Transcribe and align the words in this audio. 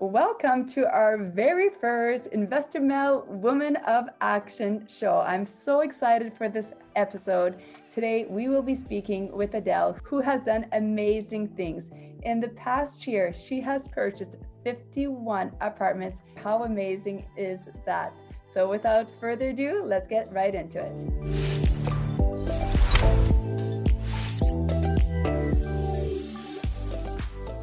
Welcome 0.00 0.64
to 0.66 0.86
our 0.86 1.18
very 1.18 1.70
first 1.80 2.28
Investor 2.28 2.78
Mel 2.78 3.24
Woman 3.26 3.74
of 3.84 4.04
Action 4.20 4.86
show. 4.88 5.18
I'm 5.26 5.44
so 5.44 5.80
excited 5.80 6.32
for 6.38 6.48
this 6.48 6.72
episode. 6.94 7.60
Today, 7.90 8.24
we 8.30 8.48
will 8.48 8.62
be 8.62 8.76
speaking 8.76 9.32
with 9.32 9.54
Adele, 9.54 9.98
who 10.04 10.20
has 10.20 10.42
done 10.42 10.66
amazing 10.70 11.48
things. 11.48 11.90
In 12.22 12.38
the 12.38 12.50
past 12.50 13.08
year, 13.08 13.32
she 13.32 13.60
has 13.60 13.88
purchased 13.88 14.36
51 14.62 15.50
apartments. 15.60 16.22
How 16.36 16.62
amazing 16.62 17.26
is 17.36 17.68
that? 17.84 18.12
So, 18.48 18.70
without 18.70 19.12
further 19.18 19.48
ado, 19.48 19.82
let's 19.84 20.06
get 20.06 20.32
right 20.32 20.54
into 20.54 20.78
it. 20.80 21.47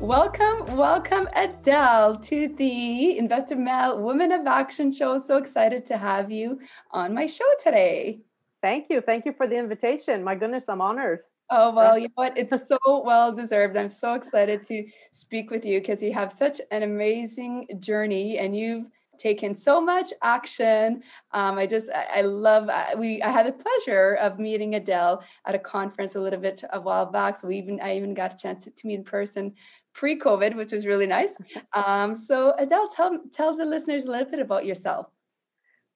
Welcome, 0.01 0.75
welcome, 0.75 1.27
Adele, 1.35 2.17
to 2.17 2.49
the 2.49 3.17
Investor 3.17 3.55
Mel 3.55 4.01
Women 4.01 4.33
of 4.33 4.45
Action 4.45 4.91
show. 4.91 5.17
So 5.17 5.37
excited 5.37 5.85
to 5.85 5.97
have 5.97 6.29
you 6.29 6.59
on 6.91 7.13
my 7.13 7.25
show 7.25 7.49
today. 7.63 8.19
Thank 8.61 8.87
you. 8.89 8.99
Thank 8.99 9.25
you 9.25 9.33
for 9.33 9.47
the 9.47 9.57
invitation. 9.57 10.23
My 10.23 10.35
goodness, 10.35 10.65
I'm 10.67 10.81
honored. 10.81 11.21
Oh, 11.49 11.73
well, 11.73 11.97
you 11.97 12.09
know 12.09 12.13
what? 12.15 12.37
It's 12.37 12.67
so 12.67 12.77
well 12.85 13.31
deserved. 13.31 13.77
I'm 13.77 13.89
so 13.89 14.15
excited 14.15 14.67
to 14.67 14.85
speak 15.13 15.49
with 15.49 15.65
you 15.65 15.79
because 15.79 16.03
you 16.03 16.11
have 16.13 16.31
such 16.31 16.59
an 16.71 16.83
amazing 16.83 17.67
journey 17.79 18.37
and 18.37 18.55
you've 18.55 18.87
taken 19.17 19.53
so 19.53 19.81
much 19.81 20.09
action. 20.21 21.01
Um, 21.31 21.57
I 21.57 21.65
just, 21.67 21.89
I, 21.89 22.19
I 22.19 22.21
love, 22.21 22.69
I, 22.69 22.95
we, 22.95 23.21
I 23.21 23.29
had 23.29 23.45
the 23.45 23.53
pleasure 23.53 24.15
of 24.15 24.39
meeting 24.39 24.75
Adele 24.75 25.23
at 25.45 25.55
a 25.55 25.59
conference 25.59 26.15
a 26.15 26.19
little 26.19 26.39
bit 26.39 26.63
a 26.73 26.81
while 26.81 27.05
back. 27.05 27.37
So 27.37 27.47
we 27.47 27.57
even, 27.57 27.79
I 27.81 27.95
even 27.95 28.13
got 28.13 28.33
a 28.33 28.37
chance 28.37 28.65
to, 28.65 28.71
to 28.71 28.87
meet 28.87 28.95
in 28.95 29.03
person 29.03 29.53
pre-COVID, 29.95 30.55
which 30.55 30.71
was 30.71 30.85
really 30.85 31.07
nice. 31.07 31.37
Um, 31.73 32.15
so 32.15 32.53
Adele, 32.59 32.89
tell 32.89 33.19
tell 33.31 33.57
the 33.57 33.65
listeners 33.65 34.05
a 34.05 34.11
little 34.11 34.29
bit 34.29 34.39
about 34.39 34.65
yourself. 34.65 35.07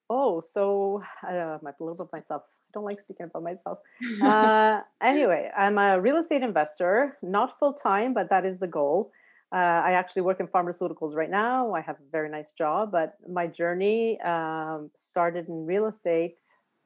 Oh, 0.09 0.41
so 0.41 1.03
uh, 1.27 1.59
a 1.61 1.73
little 1.79 1.95
bit 1.95 2.07
myself. 2.11 2.43
I 2.47 2.71
don't 2.73 2.85
like 2.85 3.01
speaking 3.01 3.27
about 3.27 3.43
myself. 3.43 3.79
Uh, 4.23 4.81
anyway, 5.01 5.51
I'm 5.55 5.77
a 5.77 5.99
real 5.99 6.17
estate 6.17 6.41
investor, 6.41 7.17
not 7.21 7.59
full 7.59 7.73
time, 7.73 8.13
but 8.13 8.29
that 8.29 8.45
is 8.45 8.59
the 8.59 8.67
goal. 8.67 9.11
Uh, 9.51 9.81
I 9.89 9.91
actually 9.93 10.21
work 10.21 10.39
in 10.39 10.47
pharmaceuticals 10.47 11.15
right 11.15 11.29
now. 11.29 11.73
I 11.73 11.81
have 11.81 11.95
a 11.95 12.11
very 12.11 12.29
nice 12.29 12.51
job, 12.51 12.91
but 12.91 13.17
my 13.27 13.47
journey 13.47 14.19
um, 14.21 14.91
started 14.93 15.47
in 15.47 15.65
real 15.65 15.87
estate 15.87 16.39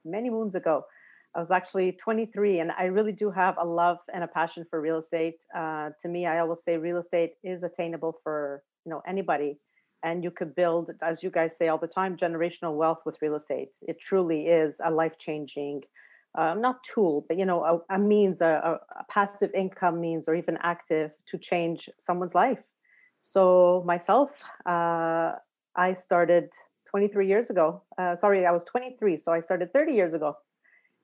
many 0.06 0.30
moons 0.30 0.56
ago. 0.56 0.86
I 1.36 1.40
was 1.40 1.50
actually 1.50 1.94
23, 1.94 2.60
and 2.60 2.72
I 2.72 2.86
really 2.86 3.12
do 3.12 3.32
have 3.32 3.56
a 3.58 3.66
love 3.66 3.98
and 4.14 4.24
a 4.24 4.28
passion 4.28 4.66
for 4.70 4.80
real 4.80 5.00
estate. 5.00 5.38
Uh, 5.56 5.90
to 6.02 6.08
me, 6.08 6.28
I 6.28 6.40
always 6.40 6.64
say 6.64 6.78
real 6.78 6.98
estate 6.98 7.34
is 7.44 7.64
attainable 7.64 8.20
for 8.24 8.64
you 8.86 8.92
know 8.92 9.02
anybody, 9.08 9.58
and 10.04 10.24
you 10.24 10.30
could 10.30 10.54
build, 10.54 10.92
as 11.02 11.24
you 11.24 11.32
guys 11.32 11.52
say 11.58 11.70
all 11.70 11.80
the 11.80 11.88
time, 11.88 12.18
generational 12.18 12.76
wealth 12.76 13.00
with 13.06 13.18
real 13.22 13.36
estate. 13.36 13.70
It 13.82 14.00
truly 14.00 14.46
is 14.46 14.80
a 14.86 14.92
life 14.92 15.18
changing, 15.18 15.82
uh, 16.38 16.54
not 16.54 16.84
tool, 16.84 17.26
but 17.28 17.40
you 17.40 17.46
know 17.46 17.64
a, 17.90 17.96
a 17.96 17.98
means, 17.98 18.42
a, 18.42 18.80
a 18.96 19.04
passive 19.10 19.52
income 19.56 20.00
means, 20.00 20.28
or 20.28 20.36
even 20.36 20.60
active 20.62 21.12
to 21.32 21.38
change 21.40 21.90
someone's 21.98 22.36
life. 22.36 22.62
So 23.24 23.84
myself, 23.88 24.30
uh, 24.68 25.32
I 25.76 25.96
started 25.96 26.52
23 26.92 27.28
years 27.28 27.50
ago. 27.50 27.82
Uh, 27.98 28.16
sorry, 28.16 28.46
I 28.46 28.52
was 28.52 28.66
23, 28.66 29.18
so 29.18 29.32
I 29.32 29.40
started 29.40 29.74
30 29.74 29.94
years 29.94 30.14
ago 30.14 30.38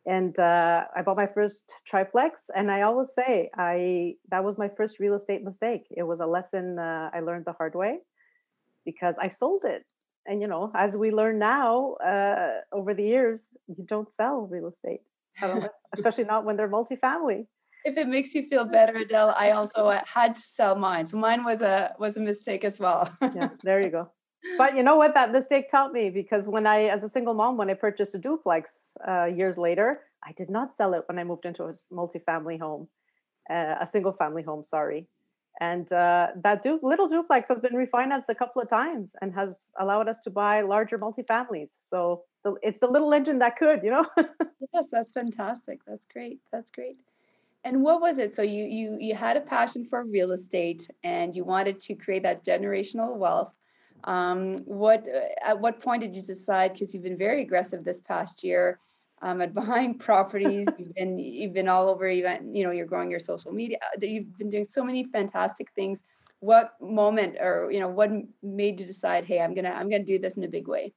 and 0.09 0.37
uh, 0.39 0.85
I 0.95 1.03
bought 1.03 1.17
my 1.17 1.27
first 1.27 1.71
triplex. 1.85 2.49
And 2.55 2.71
I 2.71 2.81
always 2.81 3.13
say, 3.13 3.51
I 3.55 4.15
that 4.31 4.43
was 4.43 4.57
my 4.57 4.69
first 4.77 4.99
real 4.99 5.13
estate 5.13 5.43
mistake. 5.43 5.83
It 5.91 6.03
was 6.03 6.19
a 6.19 6.25
lesson 6.25 6.79
uh, 6.79 7.11
I 7.13 7.19
learned 7.19 7.45
the 7.45 7.53
hard 7.53 7.75
way 7.75 7.99
because 8.85 9.15
I 9.21 9.27
sold 9.27 9.61
it. 9.65 9.85
And 10.25 10.41
you 10.41 10.47
know, 10.47 10.71
as 10.75 10.97
we 10.97 11.11
learn 11.11 11.37
now 11.37 11.93
uh, 12.13 12.61
over 12.71 12.95
the 12.95 13.03
years, 13.03 13.45
you 13.67 13.85
don't 13.85 14.11
sell 14.11 14.47
real 14.51 14.67
estate, 14.67 15.01
especially 15.93 16.25
not 16.25 16.43
when 16.43 16.57
they're 16.57 16.75
multifamily. 16.79 17.45
If 17.85 17.95
it 17.95 18.07
makes 18.07 18.33
you 18.35 18.47
feel 18.49 18.65
better, 18.65 18.97
Adele, 18.97 19.33
I 19.37 19.51
also 19.51 19.85
uh, 19.85 20.01
had 20.05 20.35
to 20.35 20.41
sell 20.41 20.75
mine, 20.75 21.05
so 21.05 21.17
mine 21.17 21.43
was 21.45 21.61
a 21.61 21.93
was 21.99 22.17
a 22.17 22.19
mistake 22.19 22.63
as 22.63 22.79
well. 22.79 23.01
yeah, 23.21 23.49
there 23.63 23.79
you 23.79 23.91
go 23.91 24.11
but 24.57 24.75
you 24.75 24.83
know 24.83 24.95
what? 24.95 25.13
That 25.13 25.31
mistake 25.31 25.69
taught 25.69 25.91
me 25.93 26.09
because 26.09 26.47
when 26.47 26.65
i 26.67 26.83
as 26.83 27.03
a 27.03 27.09
single 27.09 27.33
mom 27.33 27.57
when 27.57 27.69
i 27.69 27.73
purchased 27.73 28.15
a 28.15 28.17
duplex 28.17 28.97
uh, 29.07 29.25
years 29.25 29.57
later 29.57 30.01
i 30.23 30.31
did 30.33 30.49
not 30.49 30.75
sell 30.75 30.93
it 30.93 31.03
when 31.07 31.19
i 31.19 31.23
moved 31.23 31.45
into 31.45 31.63
a 31.63 31.75
multi-family 31.91 32.57
home 32.57 32.87
uh, 33.49 33.75
a 33.81 33.87
single 33.87 34.13
family 34.13 34.43
home 34.43 34.63
sorry. 34.63 35.07
And 35.61 35.91
uh, 35.91 36.27
that 36.43 36.63
du- 36.63 36.79
little 36.81 37.09
duplex 37.09 37.49
has 37.49 37.59
been 37.59 37.73
refinanced 37.73 38.29
a 38.29 38.35
couple 38.35 38.61
of 38.61 38.69
times 38.69 39.13
and 39.21 39.33
has 39.33 39.71
allowed 39.79 40.07
us 40.07 40.19
to 40.19 40.29
buy 40.29 40.61
larger 40.61 40.97
multi-families. 40.97 41.75
So 41.77 42.23
the, 42.43 42.55
it's 42.63 42.79
the 42.79 42.87
little 42.87 43.13
engine 43.13 43.39
that 43.39 43.57
could 43.57 43.83
you 43.83 43.91
know? 43.91 44.05
Yes 44.73 44.87
that's 44.91 45.13
fantastic. 45.13 45.79
That's 45.87 46.05
great. 46.05 46.39
That's 46.51 46.69
great. 46.69 46.97
And 47.63 47.81
what 47.83 48.01
was 48.01 48.17
it? 48.19 48.35
So 48.35 48.41
you 48.41 48.65
you 48.65 48.97
you 48.99 49.15
had 49.15 49.37
a 49.37 49.41
passion 49.41 49.85
for 49.89 50.05
real 50.05 50.31
estate 50.31 50.89
and 51.03 51.35
you 51.35 51.43
wanted 51.43 51.79
to 51.81 51.95
create 51.95 52.23
that 52.23 52.45
generational 52.45 53.15
wealth 53.17 53.53
um, 54.03 54.57
what 54.65 55.07
at 55.43 55.59
what 55.59 55.81
point 55.81 56.01
did 56.01 56.15
you 56.15 56.21
decide? 56.21 56.73
Because 56.73 56.93
you've 56.93 57.03
been 57.03 57.17
very 57.17 57.41
aggressive 57.41 57.83
this 57.83 57.99
past 57.99 58.43
year 58.43 58.79
um, 59.21 59.41
at 59.41 59.53
buying 59.61 59.97
properties. 59.97 60.67
you've 60.77 60.93
been 60.95 61.17
you've 61.19 61.53
been 61.53 61.67
all 61.67 61.89
over. 61.89 62.07
Even 62.07 62.53
you 62.53 62.63
know 62.63 62.71
you're 62.71 62.85
growing 62.85 63.11
your 63.11 63.19
social 63.19 63.51
media. 63.51 63.77
Uh, 63.83 64.05
you've 64.05 64.37
been 64.37 64.49
doing 64.49 64.65
so 64.69 64.83
many 64.83 65.03
fantastic 65.05 65.71
things. 65.75 66.03
What 66.39 66.73
moment 66.79 67.37
or 67.39 67.69
you 67.71 67.79
know 67.79 67.89
what 67.89 68.11
made 68.41 68.79
you 68.79 68.85
decide? 68.85 69.25
Hey, 69.25 69.41
I'm 69.41 69.53
gonna 69.53 69.71
I'm 69.71 69.89
gonna 69.89 70.03
do 70.03 70.19
this 70.19 70.35
in 70.35 70.43
a 70.43 70.47
big 70.47 70.67
way. 70.67 70.93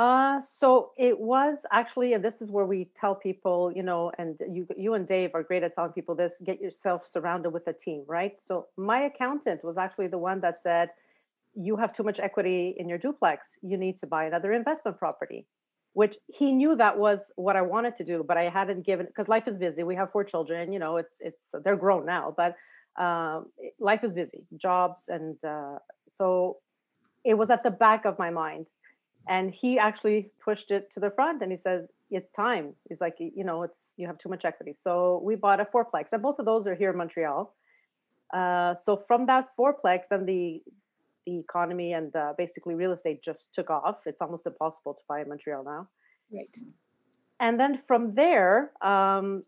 Uh, 0.00 0.40
so 0.42 0.90
it 0.98 1.16
was 1.16 1.64
actually, 1.70 2.14
and 2.14 2.24
this 2.24 2.42
is 2.42 2.50
where 2.50 2.66
we 2.66 2.88
tell 3.00 3.14
people, 3.14 3.70
you 3.72 3.82
know, 3.82 4.10
and 4.18 4.40
you 4.50 4.66
you 4.76 4.94
and 4.94 5.06
Dave 5.06 5.30
are 5.34 5.44
great 5.44 5.62
at 5.62 5.74
telling 5.74 5.92
people 5.92 6.16
this: 6.16 6.40
get 6.42 6.60
yourself 6.60 7.06
surrounded 7.06 7.50
with 7.50 7.68
a 7.68 7.72
team, 7.72 8.02
right? 8.08 8.32
So 8.44 8.66
my 8.76 9.02
accountant 9.02 9.62
was 9.62 9.78
actually 9.78 10.08
the 10.08 10.18
one 10.18 10.40
that 10.40 10.60
said 10.60 10.90
you 11.56 11.76
have 11.76 11.94
too 11.94 12.02
much 12.02 12.20
equity 12.20 12.74
in 12.78 12.88
your 12.88 12.98
duplex 12.98 13.56
you 13.62 13.76
need 13.76 13.96
to 13.98 14.06
buy 14.06 14.24
another 14.24 14.52
investment 14.52 14.98
property 14.98 15.46
which 15.92 16.16
he 16.26 16.52
knew 16.52 16.74
that 16.76 16.98
was 16.98 17.32
what 17.36 17.56
i 17.56 17.62
wanted 17.62 17.96
to 17.96 18.04
do 18.04 18.24
but 18.26 18.36
i 18.36 18.48
hadn't 18.48 18.84
given 18.84 19.06
because 19.06 19.28
life 19.28 19.46
is 19.46 19.56
busy 19.56 19.82
we 19.82 19.94
have 19.94 20.10
four 20.10 20.24
children 20.24 20.72
you 20.72 20.78
know 20.78 20.96
it's 20.96 21.16
it's 21.20 21.54
they're 21.64 21.76
grown 21.76 22.04
now 22.04 22.34
but 22.36 22.56
um, 22.96 23.46
life 23.80 24.04
is 24.04 24.12
busy 24.12 24.44
jobs 24.56 25.04
and 25.08 25.36
uh, 25.44 25.78
so 26.08 26.58
it 27.24 27.34
was 27.34 27.50
at 27.50 27.62
the 27.62 27.70
back 27.70 28.04
of 28.04 28.18
my 28.18 28.30
mind. 28.30 28.66
And 29.26 29.54
he 29.54 29.78
actually 29.78 30.30
pushed 30.44 30.70
it 30.70 30.92
to 30.92 31.00
the 31.00 31.10
front 31.10 31.42
and 31.42 31.50
he 31.50 31.56
says 31.56 31.86
it's 32.10 32.30
time. 32.30 32.74
He's 32.88 33.00
like 33.00 33.16
you 33.18 33.42
know 33.42 33.62
it's 33.62 33.94
you 33.96 34.06
have 34.06 34.18
too 34.18 34.28
much 34.28 34.44
equity. 34.44 34.74
So 34.78 35.22
we 35.24 35.34
bought 35.34 35.60
a 35.60 35.64
fourplex 35.64 36.12
and 36.12 36.22
both 36.22 36.38
of 36.38 36.44
those 36.44 36.66
are 36.66 36.74
here 36.74 36.90
in 36.90 36.98
montreal. 36.98 37.54
Uh, 38.32 38.74
so 38.74 39.02
from 39.08 39.26
that 39.26 39.48
fourplex 39.58 40.02
and 40.10 40.28
the 40.28 40.60
the 41.26 41.38
economy 41.38 41.92
and 41.92 42.14
uh, 42.14 42.32
basically 42.36 42.74
real 42.74 42.92
estate 42.92 43.22
just 43.22 43.54
took 43.54 43.70
off. 43.70 43.98
It's 44.06 44.20
almost 44.20 44.46
impossible 44.46 44.94
to 44.94 45.00
buy 45.08 45.22
in 45.22 45.28
Montreal 45.28 45.64
now. 45.64 45.88
Right. 46.32 46.54
And 47.40 47.58
then 47.58 47.82
from 47.86 48.14
there, 48.14 48.72
um, 48.80 49.44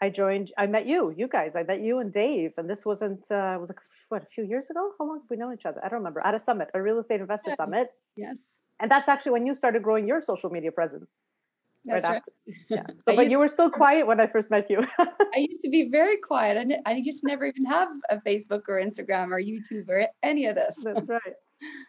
I 0.00 0.10
joined. 0.10 0.52
I 0.56 0.66
met 0.66 0.86
you, 0.86 1.14
you 1.16 1.28
guys. 1.28 1.52
I 1.56 1.62
met 1.62 1.80
you 1.80 1.98
and 1.98 2.12
Dave, 2.12 2.52
and 2.56 2.68
this 2.68 2.84
wasn't. 2.84 3.30
Uh, 3.30 3.56
was 3.58 3.70
like 3.70 3.80
what 4.08 4.22
a 4.22 4.26
few 4.26 4.44
years 4.44 4.70
ago. 4.70 4.92
How 4.98 5.06
long 5.06 5.18
have 5.20 5.30
we 5.30 5.36
known 5.36 5.54
each 5.54 5.66
other? 5.66 5.80
I 5.84 5.88
don't 5.88 5.98
remember. 5.98 6.20
At 6.24 6.34
a 6.34 6.38
summit, 6.38 6.70
a 6.74 6.82
real 6.82 6.98
estate 6.98 7.20
investor 7.20 7.50
yeah. 7.50 7.56
summit. 7.56 7.92
Yes. 8.16 8.36
And 8.80 8.90
that's 8.90 9.08
actually 9.08 9.32
when 9.32 9.46
you 9.46 9.54
started 9.54 9.82
growing 9.82 10.06
your 10.06 10.22
social 10.22 10.50
media 10.50 10.70
presence. 10.70 11.08
That's 11.84 12.06
right. 12.06 12.22
Yeah. 12.70 12.84
So, 13.04 13.14
but 13.14 13.30
you 13.30 13.38
were 13.38 13.48
still 13.48 13.70
quiet 13.70 14.06
when 14.06 14.20
I 14.20 14.26
first 14.26 14.50
met 14.50 14.70
you. 14.70 14.82
I 14.98 15.36
used 15.36 15.62
to 15.62 15.70
be 15.70 15.88
very 15.90 16.18
quiet. 16.18 16.56
I, 16.86 16.90
I 16.90 16.94
used 16.96 17.20
to 17.20 17.26
never 17.26 17.44
even 17.44 17.64
have 17.66 17.88
a 18.10 18.16
Facebook 18.16 18.62
or 18.68 18.80
Instagram 18.80 19.30
or 19.32 19.40
YouTube 19.40 19.88
or 19.88 20.06
any 20.22 20.46
of 20.46 20.54
this. 20.54 20.76
That's 20.82 21.00
right. 21.08 21.34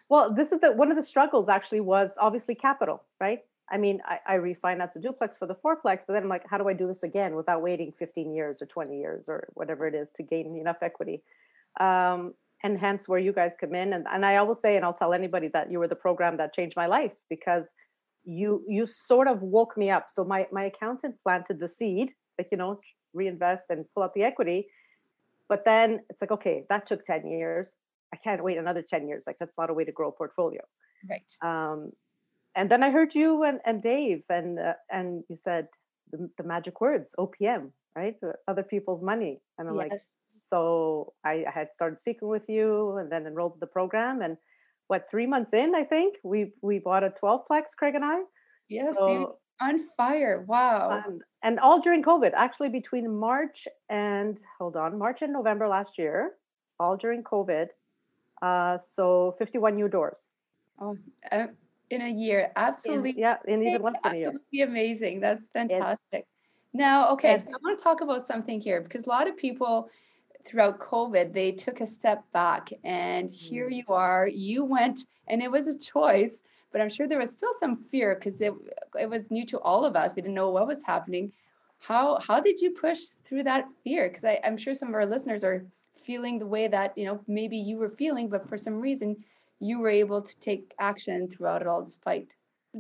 Well, 0.10 0.34
this 0.34 0.52
is 0.52 0.60
the 0.60 0.72
one 0.72 0.90
of 0.90 0.98
the 0.98 1.04
struggles 1.04 1.48
actually 1.48 1.82
was 1.82 2.12
obviously 2.20 2.56
capital, 2.56 3.04
right? 3.20 3.40
I 3.72 3.78
mean, 3.78 4.02
I, 4.06 4.36
I 4.36 4.38
refinanced 4.38 4.96
a 4.96 5.00
duplex 5.00 5.38
for 5.38 5.46
the 5.46 5.56
fourplex, 5.56 6.04
but 6.08 6.14
then 6.14 6.24
I'm 6.24 6.30
like, 6.30 6.48
how 6.50 6.58
do 6.58 6.68
I 6.68 6.74
do 6.74 6.88
this 6.88 7.04
again 7.04 7.36
without 7.36 7.62
waiting 7.62 7.94
15 7.98 8.34
years 8.34 8.62
or 8.62 8.66
20 8.66 8.98
years 8.98 9.26
or 9.28 9.48
whatever 9.54 9.88
it 9.88 9.96
is 9.96 10.12
to 10.14 10.24
gain 10.24 10.56
enough 10.56 10.78
equity? 10.82 11.22
Um, 11.80 12.34
and 12.64 12.78
hence 12.78 13.08
where 13.08 13.20
you 13.20 13.32
guys 13.32 13.54
come 13.60 13.76
in. 13.76 13.94
And, 13.94 14.06
and 14.12 14.26
I 14.26 14.38
always 14.38 14.60
say, 14.60 14.76
and 14.76 14.84
I'll 14.84 14.94
tell 14.94 15.14
anybody 15.14 15.50
that 15.54 15.72
you 15.72 15.80
were 15.80 15.88
the 15.88 15.96
program 15.96 16.38
that 16.38 16.54
changed 16.54 16.76
my 16.76 16.88
life 16.88 17.14
because 17.30 17.70
you 18.30 18.64
you 18.68 18.86
sort 18.86 19.28
of 19.28 19.42
woke 19.42 19.76
me 19.76 19.90
up. 19.90 20.08
So 20.10 20.24
my 20.24 20.48
my 20.52 20.66
accountant 20.66 21.16
planted 21.24 21.60
the 21.60 21.68
seed, 21.68 22.14
like 22.38 22.50
you 22.52 22.58
know, 22.58 22.80
reinvest 23.14 23.66
and 23.70 23.86
pull 23.94 24.04
out 24.04 24.14
the 24.14 24.24
equity. 24.24 24.68
But 25.48 25.66
then 25.66 26.02
it's 26.10 26.22
like, 26.22 26.32
okay, 26.32 26.66
that 26.70 26.86
took 26.86 27.04
10 27.06 27.28
years. 27.28 27.72
I 28.14 28.18
can't 28.18 28.44
wait 28.44 28.60
another 28.60 28.84
10 28.88 29.08
years. 29.08 29.24
Like 29.26 29.38
that's 29.40 29.58
not 29.58 29.72
a 29.72 29.74
way 29.74 29.84
to 29.84 29.92
grow 29.92 30.10
a 30.10 30.12
portfolio. 30.12 30.62
Right. 31.10 31.32
Um, 31.42 31.92
and 32.56 32.70
then 32.70 32.84
I 32.84 32.92
heard 32.92 33.16
you 33.16 33.44
and, 33.44 33.60
and 33.66 33.82
Dave 33.82 34.24
and 34.30 34.60
uh, 34.60 34.74
and 34.92 35.24
you 35.30 35.38
said 35.38 35.68
the, 36.12 36.30
the 36.38 36.44
magic 36.44 36.82
words 36.82 37.14
OPM, 37.18 37.72
right? 37.96 38.16
Other 38.48 38.64
people's 38.64 39.02
money. 39.02 39.42
And 39.58 39.68
I'm 39.68 39.76
yes. 39.76 39.90
like, 39.90 40.02
So 40.48 41.14
I, 41.26 41.46
I 41.48 41.52
had 41.52 41.70
started 41.74 42.00
speaking 42.00 42.28
with 42.28 42.48
you 42.48 42.98
and 42.98 43.12
then 43.12 43.26
enrolled 43.26 43.54
in 43.54 43.60
the 43.60 43.68
program. 43.68 44.22
And 44.22 44.38
what, 44.90 45.08
three 45.10 45.28
months 45.28 45.54
in, 45.54 45.76
I 45.76 45.84
think, 45.84 46.16
we 46.24 46.52
we 46.62 46.80
bought 46.80 47.04
a 47.04 47.12
12 47.12 47.48
plex, 47.50 47.76
Craig 47.78 47.96
and 47.96 48.04
I. 48.04 48.18
Yes, 48.68 48.98
So- 48.98 49.38
on 49.62 49.78
fire. 49.98 50.46
Wow. 50.48 51.04
Um, 51.06 51.20
and 51.44 51.60
all 51.60 51.80
during 51.82 52.02
COVID, 52.02 52.32
actually 52.34 52.70
between 52.70 53.06
March 53.14 53.68
and 53.90 54.40
hold 54.58 54.76
on, 54.78 54.98
March 54.98 55.22
and 55.22 55.34
November 55.34 55.68
last 55.68 55.98
year, 55.98 56.36
all 56.80 56.96
during 56.96 57.24
COVID. 57.24 57.68
Uh, 58.42 58.78
so 58.78 59.36
51 59.38 59.76
new 59.76 59.90
doors. 59.90 60.28
Oh, 60.80 60.98
uh, 61.32 61.48
in 61.90 62.02
a 62.02 62.08
year, 62.10 62.40
In- 62.40 62.52
absolutely. 62.56 63.16
yeah, 63.18 63.38
in 63.46 63.62
even 63.68 63.82
less 63.82 64.02
than 64.04 64.16
a 64.16 64.18
year. 64.18 64.66
Amazing. 64.66 65.20
That's 65.20 65.44
fantastic. 65.54 66.26
Now, 66.74 67.12
okay, 67.14 67.38
so 67.40 67.50
I 67.50 67.58
want 67.62 67.78
to 67.78 67.84
talk 67.84 68.00
about 68.02 68.26
something 68.26 68.62
here 68.62 68.80
because 68.82 69.06
a 69.08 69.10
lot 69.10 69.28
of 69.28 69.36
people 69.36 69.90
throughout 70.50 70.80
COVID, 70.80 71.32
they 71.34 71.52
took 71.52 71.80
a 71.80 71.88
step 71.88 72.24
back 72.34 72.72
and 72.84 73.30
here 73.30 73.70
Mm. 73.70 73.76
you 73.78 73.84
are, 73.90 74.28
you 74.28 74.66
went 74.66 75.06
and 75.28 75.42
it 75.44 75.52
was 75.52 75.68
a 75.68 75.78
choice, 75.78 76.42
but 76.72 76.82
I'm 76.82 76.90
sure 76.90 77.08
there 77.08 77.20
was 77.20 77.32
still 77.32 77.54
some 77.60 77.78
fear 77.92 78.16
because 78.16 78.42
it, 78.42 78.54
it 79.00 79.10
was 79.10 79.30
new 79.30 79.46
to 79.48 79.60
all 79.60 79.86
of 79.86 79.96
us. 79.96 80.16
We 80.16 80.22
didn't 80.24 80.36
know 80.36 80.50
what 80.50 80.68
was 80.68 80.84
happening. 80.84 81.32
How 81.80 82.20
how 82.20 82.42
did 82.42 82.60
you 82.62 82.72
push 82.72 83.00
through 83.26 83.44
that 83.44 83.66
fear? 83.84 84.10
Because 84.10 84.26
I'm 84.44 84.58
sure 84.58 84.74
some 84.74 84.90
of 84.90 84.96
our 84.96 85.06
listeners 85.06 85.44
are 85.44 85.66
feeling 86.04 86.40
the 86.40 86.48
way 86.48 86.68
that, 86.68 86.98
you 86.98 87.06
know, 87.06 87.22
maybe 87.28 87.58
you 87.58 87.78
were 87.78 87.90
feeling, 87.90 88.28
but 88.30 88.48
for 88.50 88.58
some 88.58 88.80
reason 88.82 89.24
you 89.60 89.80
were 89.80 89.90
able 89.90 90.22
to 90.22 90.40
take 90.40 90.74
action 90.80 91.28
throughout 91.30 91.62
it 91.62 91.68
all 91.68 91.84
despite 91.84 92.36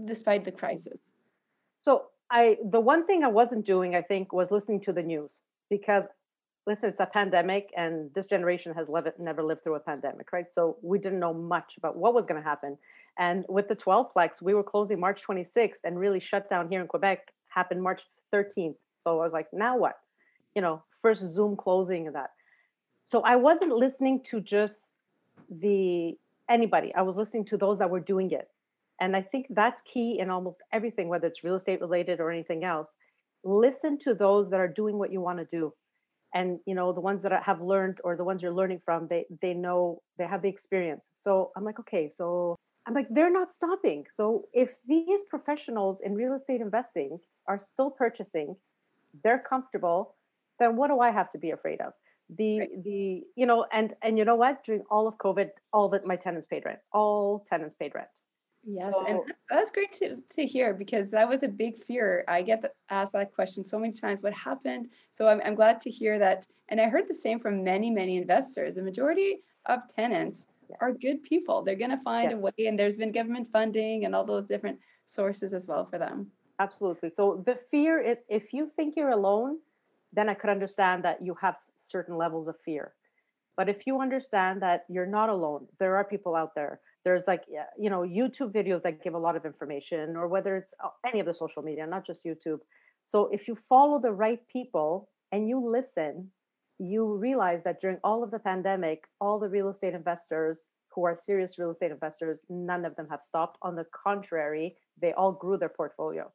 despite 0.06 0.44
the 0.44 0.52
crisis. 0.52 1.00
So 1.82 2.08
I 2.32 2.58
the 2.64 2.80
one 2.80 3.06
thing 3.06 3.24
I 3.24 3.28
wasn't 3.30 3.66
doing, 3.66 3.96
I 3.96 4.02
think, 4.02 4.34
was 4.34 4.52
listening 4.52 4.82
to 4.82 4.94
the 4.94 5.04
news 5.04 5.42
because 5.70 6.06
listen, 6.68 6.90
it's 6.90 7.00
a 7.00 7.06
pandemic 7.06 7.70
and 7.76 8.12
this 8.14 8.28
generation 8.28 8.74
has 8.74 8.88
lev- 8.88 9.14
never 9.20 9.44
lived 9.44 9.64
through 9.64 9.76
a 9.76 9.80
pandemic, 9.80 10.32
right? 10.32 10.46
So 10.54 10.78
we 10.82 11.00
didn't 11.00 11.20
know 11.20 11.34
much 11.34 11.76
about 11.78 11.98
what 11.98 12.14
was 12.14 12.26
going 12.26 12.42
to 12.42 12.48
happen. 12.48 12.78
And 13.18 13.46
with 13.50 13.68
the 13.68 13.76
12 13.76 14.14
plex, 14.16 14.42
we 14.42 14.54
were 14.54 14.64
closing 14.64 15.00
March 15.00 15.22
26th 15.26 15.84
and 15.84 16.00
really 16.00 16.20
shut 16.20 16.50
down 16.50 16.70
here 16.70 16.82
in 16.82 16.88
Quebec 16.88 17.34
happened 17.48 17.82
March 17.82 18.04
13th. 18.34 18.76
So 19.02 19.20
I 19.20 19.24
was 19.24 19.34
like, 19.34 19.48
now 19.52 19.78
what? 19.78 19.96
You 20.56 20.62
know, 20.62 20.84
first 21.02 21.22
Zoom 21.24 21.56
closing 21.56 22.08
and 22.08 22.16
that. 22.16 22.32
So 23.08 23.22
I 23.22 23.36
wasn't 23.36 23.72
listening 23.72 24.22
to 24.30 24.40
just 24.40 24.90
the 25.50 26.18
anybody. 26.50 26.94
I 26.96 27.02
was 27.02 27.16
listening 27.16 27.46
to 27.46 27.58
those 27.58 27.80
that 27.80 27.90
were 27.90 28.00
doing 28.00 28.32
it. 28.32 28.50
And 29.02 29.16
I 29.16 29.22
think 29.22 29.48
that's 29.50 29.82
key 29.82 30.20
in 30.20 30.30
almost 30.30 30.60
everything, 30.74 31.08
whether 31.08 31.28
it's 31.28 31.44
real 31.44 31.56
estate 31.56 31.80
related 31.80 32.20
or 32.20 32.32
anything 32.32 32.64
else. 32.64 32.96
Listen 33.44 33.98
to 34.00 34.14
those 34.14 34.50
that 34.50 34.60
are 34.60 34.68
doing 34.68 34.98
what 34.98 35.12
you 35.12 35.22
want 35.22 35.40
to 35.40 35.46
do. 35.46 35.74
And 36.34 36.60
you 36.66 36.76
know, 36.76 36.94
the 36.94 37.02
ones 37.02 37.24
that 37.24 37.34
I 37.34 37.42
have 37.42 37.62
learned 37.62 38.00
or 38.04 38.16
the 38.16 38.24
ones 38.24 38.42
you're 38.42 38.54
learning 38.54 38.82
from, 38.86 39.08
they 39.08 39.26
they 39.42 39.54
know 39.54 40.02
they 40.18 40.26
have 40.26 40.42
the 40.42 40.50
experience. 40.50 41.10
So 41.14 41.52
I'm 41.56 41.64
like, 41.64 41.80
okay, 41.80 42.10
so 42.10 42.56
I'm 42.86 42.94
like, 42.94 43.08
they're 43.10 43.32
not 43.32 43.54
stopping. 43.54 44.06
So 44.14 44.48
if 44.54 44.80
these 44.88 45.24
professionals 45.30 46.02
in 46.02 46.16
real 46.16 46.34
estate 46.34 46.62
investing 46.62 47.20
are 47.48 47.60
still 47.60 47.92
purchasing, 47.92 48.56
they're 49.24 49.40
comfortable, 49.40 50.16
then 50.60 50.76
what 50.76 50.90
do 50.90 51.00
I 51.00 51.12
have 51.12 51.32
to 51.32 51.38
be 51.40 51.52
afraid 51.52 51.82
of? 51.82 51.94
The 52.38 52.60
Right. 52.60 52.84
the 52.84 53.24
you 53.36 53.46
know, 53.46 53.66
and 53.72 53.96
and 54.04 54.18
you 54.18 54.26
know 54.26 54.36
what? 54.36 54.64
During 54.64 54.84
all 54.92 55.08
of 55.08 55.18
COVID, 55.18 55.50
all 55.74 55.90
that 55.90 56.06
my 56.06 56.16
tenants 56.16 56.48
paid 56.48 56.64
rent. 56.66 56.80
All 56.94 57.46
tenants 57.50 57.76
paid 57.80 57.94
rent. 57.96 58.08
Yes, 58.64 58.94
and 59.08 59.18
So- 59.20 59.24
th- 59.24 59.36
that's 59.50 59.72
great 59.72 59.94
to, 59.94 60.18
to 60.30 60.46
hear 60.46 60.74
because 60.74 61.10
that 61.10 61.28
was 61.28 61.44
a 61.44 61.48
big 61.48 61.84
fear. 61.84 62.24
I 62.28 62.42
get 62.42 62.76
asked 62.90 63.14
that 63.14 63.34
question 63.34 63.64
so 63.66 63.80
many 63.80 63.94
times. 63.94 64.22
What 64.22 64.34
happened? 64.34 64.90
So 65.12 65.28
I'm, 65.28 65.42
I'm 65.46 65.56
glad 65.56 65.82
to 65.82 65.90
hear 65.90 66.20
that. 66.20 66.46
And 66.70 66.80
I 66.80 66.88
heard 66.90 67.08
the 67.08 67.14
same 67.14 67.40
from 67.40 67.64
many, 67.64 67.90
many 67.90 68.18
investors. 68.18 68.76
The 68.76 68.84
majority 68.84 69.42
of 69.66 69.80
tenants 69.94 70.48
Yeah. 70.70 70.76
are 70.82 70.92
good 70.94 71.24
people. 71.24 71.64
They're 71.64 71.76
going 71.76 71.90
to 71.98 72.04
find 72.04 72.32
a 72.34 72.38
way, 72.38 72.52
and 72.68 72.78
there's 72.78 72.96
been 72.96 73.12
government 73.12 73.48
funding 73.52 74.06
and 74.06 74.14
all 74.14 74.26
those 74.26 74.46
different 74.46 74.78
sources 75.06 75.54
as 75.54 75.68
well 75.68 75.86
for 75.86 75.98
them. 75.98 76.32
Absolutely. 76.60 77.10
So 77.10 77.42
the 77.46 77.58
fear 77.72 78.00
is 78.00 78.22
if 78.28 78.54
you 78.54 78.70
think 78.76 78.96
you're 78.96 79.12
alone, 79.12 79.58
then 80.12 80.28
I 80.30 80.34
could 80.34 80.50
understand 80.50 81.04
that 81.06 81.24
you 81.24 81.34
have 81.42 81.58
certain 81.76 82.18
levels 82.18 82.48
of 82.48 82.56
fear. 82.66 82.94
But 83.60 83.68
if 83.68 83.86
you 83.86 84.00
understand 84.00 84.62
that 84.62 84.86
you're 84.88 85.06
not 85.20 85.28
alone, 85.28 85.68
there 85.80 85.98
are 85.98 86.06
people 86.06 86.34
out 86.34 86.56
there. 86.56 86.80
There's 87.04 87.28
like, 87.28 87.44
you 87.78 87.90
know, 87.90 88.04
YouTube 88.20 88.54
videos 88.54 88.84
that 88.84 89.04
give 89.04 89.16
a 89.16 89.20
lot 89.20 89.36
of 89.36 89.44
information, 89.44 90.16
or 90.16 90.30
whether 90.30 90.56
it's 90.56 90.74
uh, 90.82 90.88
any 91.06 91.20
of 91.20 91.26
the 91.26 91.34
social 91.34 91.62
media, 91.62 91.86
not 91.86 92.08
just 92.08 92.24
YouTube. 92.24 92.60
So 93.04 93.28
if 93.34 93.50
you 93.50 93.56
follow 93.56 94.00
the 94.00 94.14
right 94.14 94.40
people 94.48 95.10
and 95.34 95.50
you 95.50 95.60
listen, 95.60 96.32
you 96.78 97.18
realize 97.18 97.62
that 97.64 97.82
during 97.82 97.98
all 98.02 98.24
of 98.24 98.32
the 98.32 98.40
pandemic, 98.40 99.04
all 99.20 99.38
the 99.40 99.50
real 99.50 99.68
estate 99.68 99.94
investors 99.94 100.68
who 100.96 101.04
are 101.04 101.14
serious 101.14 101.60
real 101.60 101.72
estate 101.72 101.92
investors, 101.92 102.46
none 102.50 102.86
of 102.86 102.96
them 102.96 103.10
have 103.10 103.26
stopped. 103.26 103.58
On 103.62 103.76
the 103.76 103.88
contrary, 103.92 104.78
they 105.02 105.12
all 105.12 105.34
grew 105.34 105.58
their 105.58 105.68
portfolio. 105.68 106.32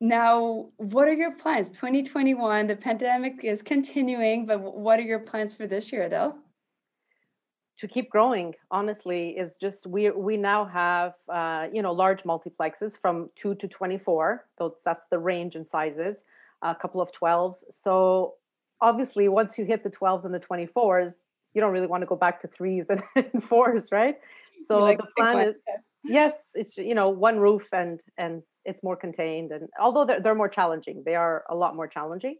Now, 0.00 0.66
what 0.76 1.08
are 1.08 1.14
your 1.14 1.32
plans? 1.32 1.70
2021, 1.70 2.66
the 2.66 2.76
pandemic 2.76 3.44
is 3.44 3.62
continuing, 3.62 4.44
but 4.44 4.60
what 4.60 4.98
are 4.98 5.04
your 5.04 5.20
plans 5.20 5.54
for 5.54 5.66
this 5.66 5.90
year, 5.90 6.02
Adele? 6.02 6.38
to 7.78 7.86
keep 7.86 8.10
growing 8.10 8.54
honestly 8.70 9.30
is 9.30 9.54
just 9.60 9.86
we 9.86 10.10
we 10.10 10.36
now 10.36 10.64
have 10.64 11.14
uh, 11.28 11.66
you 11.72 11.82
know 11.82 11.92
large 11.92 12.22
multiplexes 12.22 12.98
from 12.98 13.30
2 13.36 13.54
to 13.56 13.68
24 13.68 14.46
so 14.58 14.76
that's 14.84 15.06
the 15.10 15.18
range 15.18 15.56
in 15.56 15.66
sizes 15.66 16.24
a 16.62 16.74
couple 16.74 17.00
of 17.00 17.10
12s 17.12 17.64
so 17.70 18.34
obviously 18.80 19.28
once 19.28 19.58
you 19.58 19.64
hit 19.64 19.82
the 19.82 19.90
12s 19.90 20.24
and 20.24 20.34
the 20.34 20.40
24s 20.40 21.26
you 21.54 21.60
don't 21.60 21.72
really 21.72 21.86
want 21.86 22.02
to 22.02 22.06
go 22.06 22.16
back 22.16 22.40
to 22.40 22.48
threes 22.48 22.90
and, 22.90 23.02
and 23.16 23.44
fours 23.44 23.92
right 23.92 24.16
so 24.66 24.78
like 24.78 24.98
the 24.98 25.06
plan 25.16 25.48
is 25.48 25.54
yes 26.04 26.50
it's 26.54 26.78
you 26.78 26.94
know 26.94 27.08
one 27.10 27.38
roof 27.38 27.68
and 27.72 28.00
and 28.16 28.42
it's 28.66 28.82
more 28.82 28.96
contained 28.96 29.52
and 29.52 29.68
although 29.80 30.04
they're, 30.04 30.20
they're 30.20 30.34
more 30.34 30.48
challenging 30.48 31.02
they 31.06 31.14
are 31.14 31.44
a 31.48 31.54
lot 31.54 31.74
more 31.74 31.88
challenging 31.88 32.36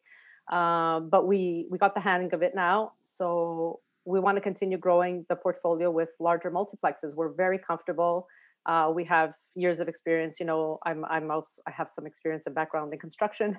um, 0.52 1.08
but 1.10 1.26
we 1.26 1.66
we 1.70 1.78
got 1.78 1.94
the 1.94 2.00
hang 2.00 2.32
of 2.32 2.42
it 2.42 2.54
now. 2.54 2.92
So 3.00 3.80
we 4.04 4.20
want 4.20 4.36
to 4.36 4.40
continue 4.40 4.78
growing 4.78 5.26
the 5.28 5.34
portfolio 5.34 5.90
with 5.90 6.10
larger 6.20 6.52
multiplexes. 6.52 7.16
We're 7.16 7.32
very 7.32 7.58
comfortable 7.58 8.28
uh, 8.66 8.90
we 8.94 9.04
have 9.04 9.32
years 9.54 9.80
of 9.80 9.88
experience 9.88 10.38
you 10.38 10.44
know 10.44 10.78
i'm 10.84 11.04
i'm 11.06 11.30
also 11.30 11.48
i 11.66 11.70
have 11.70 11.88
some 11.88 12.06
experience 12.06 12.46
and 12.46 12.54
background 12.54 12.92
in 12.92 12.98
construction. 12.98 13.58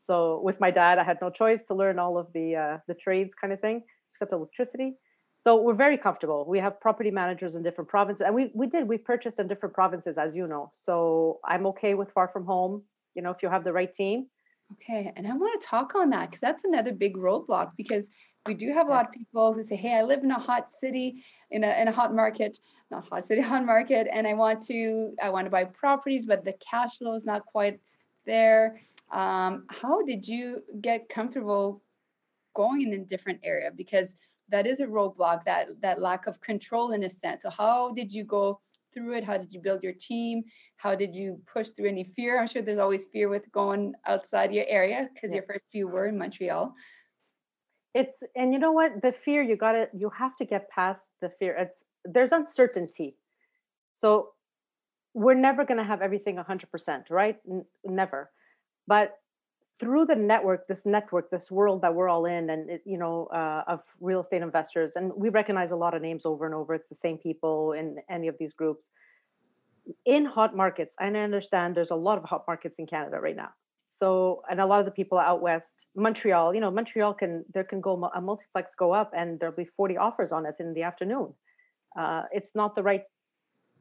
So 0.00 0.40
with 0.44 0.60
my 0.60 0.70
dad 0.70 0.98
i 0.98 1.04
had 1.04 1.18
no 1.20 1.30
choice 1.30 1.64
to 1.64 1.74
learn 1.74 1.98
all 1.98 2.18
of 2.18 2.26
the 2.32 2.54
uh, 2.54 2.78
the 2.86 2.94
trades 2.94 3.34
kind 3.34 3.52
of 3.52 3.60
thing 3.60 3.82
except 4.12 4.32
electricity 4.32 4.94
so 5.42 5.60
we're 5.60 5.74
very 5.74 5.96
comfortable. 5.96 6.44
We 6.46 6.58
have 6.58 6.80
property 6.80 7.10
managers 7.10 7.54
in 7.54 7.62
different 7.62 7.88
provinces, 7.88 8.22
and 8.26 8.34
we 8.34 8.50
we 8.54 8.66
did 8.66 8.88
we 8.88 8.98
purchased 8.98 9.38
in 9.38 9.46
different 9.46 9.74
provinces, 9.74 10.18
as 10.18 10.34
you 10.34 10.46
know. 10.46 10.72
So 10.74 11.38
I'm 11.44 11.66
okay 11.66 11.94
with 11.94 12.10
far 12.12 12.28
from 12.28 12.44
home. 12.44 12.82
You 13.14 13.22
know, 13.22 13.30
if 13.30 13.42
you 13.42 13.48
have 13.48 13.64
the 13.64 13.72
right 13.72 13.92
team. 13.94 14.26
Okay, 14.72 15.12
and 15.16 15.26
I 15.26 15.32
want 15.32 15.60
to 15.60 15.66
talk 15.66 15.94
on 15.94 16.10
that 16.10 16.26
because 16.26 16.40
that's 16.40 16.64
another 16.64 16.92
big 16.92 17.16
roadblock 17.16 17.72
because 17.76 18.10
we 18.46 18.54
do 18.54 18.72
have 18.72 18.88
a 18.88 18.90
lot 18.90 19.06
of 19.06 19.12
people 19.12 19.54
who 19.54 19.62
say, 19.62 19.76
"Hey, 19.76 19.94
I 19.94 20.02
live 20.02 20.22
in 20.24 20.30
a 20.30 20.38
hot 20.38 20.72
city, 20.72 21.22
in 21.50 21.64
a 21.64 21.80
in 21.80 21.88
a 21.88 21.92
hot 21.92 22.14
market, 22.14 22.58
not 22.90 23.08
hot 23.08 23.26
city, 23.26 23.40
hot 23.52 23.64
market, 23.64 24.08
and 24.12 24.26
I 24.26 24.34
want 24.34 24.62
to 24.66 25.14
I 25.22 25.30
want 25.30 25.46
to 25.46 25.50
buy 25.50 25.64
properties, 25.64 26.26
but 26.26 26.44
the 26.44 26.54
cash 26.54 26.98
flow 26.98 27.14
is 27.14 27.24
not 27.24 27.46
quite 27.46 27.80
there." 28.26 28.80
Um, 29.10 29.64
how 29.70 30.02
did 30.02 30.28
you 30.28 30.62
get 30.82 31.08
comfortable 31.08 31.82
going 32.54 32.82
in 32.82 33.00
a 33.00 33.04
different 33.04 33.40
area? 33.42 33.70
Because 33.74 34.16
that 34.50 34.66
is 34.66 34.80
a 34.80 34.86
roadblock, 34.86 35.44
that 35.44 35.68
that 35.80 36.00
lack 36.00 36.26
of 36.26 36.40
control 36.40 36.92
in 36.92 37.04
a 37.04 37.10
sense. 37.10 37.42
So 37.42 37.50
how 37.50 37.92
did 37.92 38.12
you 38.12 38.24
go 38.24 38.60
through 38.94 39.14
it? 39.16 39.24
How 39.24 39.36
did 39.36 39.52
you 39.52 39.60
build 39.60 39.82
your 39.82 39.92
team? 39.92 40.42
How 40.76 40.94
did 40.94 41.14
you 41.14 41.40
push 41.52 41.70
through 41.70 41.88
any 41.88 42.04
fear? 42.04 42.40
I'm 42.40 42.46
sure 42.46 42.62
there's 42.62 42.78
always 42.78 43.06
fear 43.12 43.28
with 43.28 43.50
going 43.52 43.94
outside 44.06 44.52
your 44.54 44.64
area 44.66 45.08
because 45.12 45.30
Yeah. 45.30 45.36
your 45.36 45.44
first 45.46 45.64
few 45.70 45.88
were 45.88 46.06
in 46.06 46.18
Montreal. 46.18 46.74
It's 47.94 48.22
and 48.36 48.52
you 48.52 48.58
know 48.58 48.72
what 48.72 49.02
the 49.02 49.12
fear 49.12 49.42
you 49.42 49.56
got 49.56 49.72
to 49.72 49.88
you 49.94 50.10
have 50.10 50.36
to 50.36 50.44
get 50.44 50.70
past 50.70 51.04
the 51.20 51.30
fear. 51.38 51.56
It's 51.56 51.82
there's 52.04 52.32
uncertainty, 52.32 53.16
so 53.96 54.34
we're 55.14 55.34
never 55.34 55.64
going 55.64 55.78
to 55.78 55.84
have 55.84 56.00
everything 56.00 56.36
100%, 56.36 57.10
right? 57.10 57.38
N- 57.50 57.64
never. 57.84 58.30
But 58.86 59.14
through 59.80 60.06
the 60.06 60.14
network, 60.14 60.66
this 60.66 60.84
network, 60.84 61.30
this 61.30 61.50
world 61.50 61.82
that 61.82 61.94
we're 61.94 62.08
all 62.08 62.26
in, 62.26 62.50
and 62.50 62.68
it, 62.68 62.82
you 62.84 62.98
know, 62.98 63.26
uh, 63.26 63.62
of 63.66 63.80
real 64.00 64.20
estate 64.20 64.42
investors, 64.42 64.96
and 64.96 65.12
we 65.14 65.28
recognize 65.28 65.70
a 65.70 65.76
lot 65.76 65.94
of 65.94 66.02
names 66.02 66.26
over 66.26 66.46
and 66.46 66.54
over. 66.54 66.74
It's 66.74 66.88
the 66.88 66.96
same 66.96 67.18
people 67.18 67.72
in 67.72 67.98
any 68.10 68.28
of 68.28 68.36
these 68.38 68.52
groups. 68.52 68.88
In 70.04 70.24
hot 70.24 70.54
markets, 70.56 70.94
and 71.00 71.16
I 71.16 71.20
understand 71.20 71.74
there's 71.74 71.92
a 71.92 71.96
lot 71.96 72.18
of 72.18 72.24
hot 72.24 72.44
markets 72.46 72.78
in 72.78 72.86
Canada 72.86 73.18
right 73.20 73.36
now. 73.36 73.50
So, 73.98 74.42
and 74.50 74.60
a 74.60 74.66
lot 74.66 74.80
of 74.80 74.84
the 74.84 74.92
people 74.92 75.18
out 75.18 75.40
west, 75.40 75.86
Montreal, 75.96 76.54
you 76.54 76.60
know, 76.60 76.70
Montreal 76.70 77.14
can 77.14 77.44
there 77.54 77.64
can 77.64 77.80
go 77.80 78.10
a 78.14 78.20
multiplex 78.20 78.74
go 78.74 78.92
up, 78.92 79.12
and 79.16 79.38
there'll 79.40 79.54
be 79.54 79.64
40 79.64 79.96
offers 79.96 80.32
on 80.32 80.44
it 80.44 80.56
in 80.60 80.74
the 80.74 80.82
afternoon. 80.82 81.34
Uh, 81.98 82.22
it's 82.32 82.50
not 82.54 82.74
the 82.74 82.82
right 82.82 83.04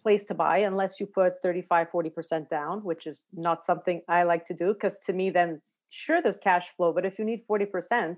place 0.04 0.24
to 0.24 0.34
buy 0.34 0.60
unless 0.60 1.00
you 1.00 1.06
put 1.06 1.34
35 1.44 1.88
40% 1.92 2.50
down 2.50 2.82
which 2.84 3.08
is 3.08 3.24
not 3.34 3.66
something 3.66 4.02
i 4.08 4.24
like 4.24 4.48
to 4.48 4.54
do 4.54 4.74
because 4.74 4.98
to 5.06 5.12
me 5.12 5.30
then 5.30 5.62
sure 5.90 6.22
there's 6.22 6.38
cash 6.38 6.68
flow 6.76 6.92
but 6.94 7.06
if 7.06 7.18
you 7.18 7.26
need 7.26 7.48
40% 7.50 8.18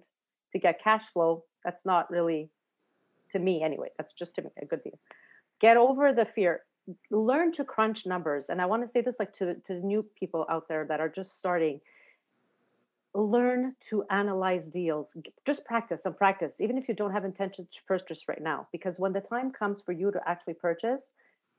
to 0.51 0.59
get 0.59 0.83
cash 0.83 1.03
flow 1.13 1.43
That's 1.63 1.85
not 1.85 2.09
really, 2.09 2.49
to 3.31 3.39
me 3.39 3.63
anyway, 3.63 3.89
that's 3.97 4.13
just 4.13 4.35
to 4.35 4.43
me 4.43 4.49
a 4.61 4.65
good 4.65 4.83
deal. 4.83 4.99
Get 5.59 5.77
over 5.77 6.13
the 6.13 6.25
fear. 6.25 6.61
Learn 7.11 7.51
to 7.53 7.63
crunch 7.63 8.05
numbers. 8.05 8.45
And 8.49 8.61
I 8.61 8.65
want 8.65 8.83
to 8.83 8.89
say 8.89 9.01
this 9.01 9.17
like 9.19 9.33
to, 9.33 9.55
to 9.67 9.73
new 9.85 10.05
people 10.19 10.45
out 10.49 10.67
there 10.67 10.85
that 10.85 10.99
are 10.99 11.09
just 11.09 11.37
starting 11.37 11.81
learn 13.15 13.75
to 13.89 14.03
analyze 14.11 14.67
deals 14.67 15.17
just 15.43 15.65
practice 15.65 16.05
and 16.05 16.15
practice 16.15 16.61
even 16.61 16.77
if 16.77 16.87
you 16.87 16.93
don't 16.93 17.11
have 17.11 17.25
intention 17.25 17.67
to 17.71 17.83
purchase 17.87 18.27
right 18.27 18.43
now 18.43 18.67
because 18.71 18.99
when 18.99 19.11
the 19.11 19.19
time 19.19 19.51
comes 19.51 19.81
for 19.81 19.93
you 19.93 20.11
to 20.11 20.21
actually 20.27 20.53
purchase 20.53 21.09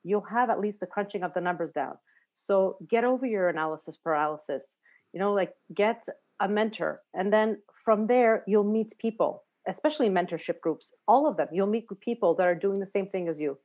you'll 0.05 0.21
have 0.21 0.49
at 0.49 0.61
least 0.61 0.79
the 0.79 0.87
crunching 0.87 1.25
of 1.25 1.35
the 1.35 1.41
numbers 1.41 1.73
down 1.73 1.99
so 2.35 2.77
get 2.89 3.03
over 3.03 3.27
your 3.27 3.49
analysis 3.49 3.97
paralysis 3.97 4.77
you 5.13 5.21
know 5.21 5.33
like 5.33 5.53
get 5.75 6.05
a 6.41 6.49
mentor 6.49 7.01
and 7.15 7.33
then 7.33 7.59
from 7.85 8.07
there 8.07 8.43
you'll 8.47 8.65
meet 8.65 8.93
people 8.99 9.45
especially 9.69 10.09
mentorship 10.09 10.61
groups 10.61 10.95
all 11.07 11.27
of 11.27 11.37
them 11.37 11.49
you'll 11.53 11.67
meet 11.67 11.87
people 12.01 12.35
that 12.35 12.47
are 12.47 12.55
doing 12.55 12.81
the 12.81 12.87
same 12.87 13.07
thing 13.07 13.29
as 13.29 13.41
you 13.41 13.59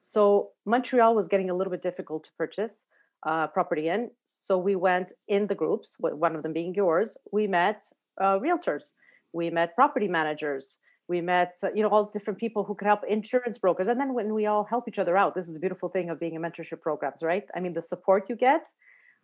so 0.00 0.50
montreal 0.66 1.14
was 1.14 1.28
getting 1.28 1.50
a 1.50 1.54
little 1.54 1.70
bit 1.70 1.82
difficult 1.82 2.24
to 2.24 2.30
purchase 2.36 2.84
uh, 3.26 3.46
property 3.46 3.88
in. 3.88 4.10
So 4.42 4.58
we 4.58 4.74
went 4.76 5.12
in 5.28 5.46
the 5.46 5.54
groups, 5.54 5.94
one 5.98 6.34
of 6.34 6.42
them 6.42 6.52
being 6.52 6.74
yours. 6.74 7.16
We 7.30 7.46
met 7.46 7.82
uh, 8.20 8.38
realtors, 8.38 8.92
we 9.32 9.50
met 9.50 9.74
property 9.74 10.08
managers, 10.08 10.78
we 11.08 11.20
met 11.20 11.56
uh, 11.62 11.68
you 11.74 11.82
know 11.82 11.88
all 11.88 12.10
different 12.12 12.38
people 12.38 12.64
who 12.64 12.74
could 12.74 12.86
help 12.86 13.02
insurance 13.08 13.58
brokers, 13.58 13.88
and 13.88 14.00
then 14.00 14.14
when 14.14 14.34
we 14.34 14.46
all 14.46 14.64
help 14.64 14.88
each 14.88 14.98
other 14.98 15.16
out, 15.16 15.34
this 15.34 15.46
is 15.46 15.52
the 15.52 15.60
beautiful 15.60 15.88
thing 15.88 16.10
of 16.10 16.18
being 16.18 16.34
in 16.34 16.42
mentorship 16.42 16.80
programs, 16.80 17.22
right? 17.22 17.44
I 17.54 17.60
mean, 17.60 17.74
the 17.74 17.82
support 17.82 18.28
you 18.28 18.36
get. 18.36 18.66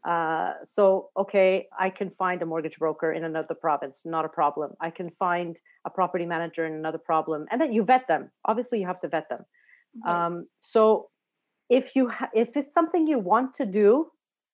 Uh, 0.07 0.52
so 0.64 1.11
okay, 1.17 1.67
I 1.78 1.90
can 1.90 2.11
find 2.11 2.40
a 2.43 2.47
mortgage 2.47 2.78
broker 2.78 3.12
in 3.12 3.25
another 3.25 3.55
province, 3.55 4.02
not 4.05 4.25
a 4.25 4.28
problem. 4.28 4.73
I 4.81 4.90
can 4.90 5.11
find 5.19 5.57
a 5.85 5.90
property 5.90 6.25
manager 6.25 6.64
in 6.64 6.73
another 6.73 6.99
problem, 6.99 7.47
and 7.50 7.61
then 7.61 7.73
you 7.73 7.85
vet 7.85 8.07
them. 8.09 8.31
Obviously, 8.45 8.81
you 8.81 8.87
have 8.87 9.00
to 9.00 9.09
vet 9.09 9.28
them. 9.28 9.45
Um, 10.07 10.47
so 10.61 11.09
if 11.69 11.97
you 11.97 12.09
ha- 12.09 12.31
if 12.33 12.57
it's 12.57 12.75
something 12.75 13.07
you 13.07 13.19
want 13.19 13.55
to 13.55 13.67
do 13.67 14.11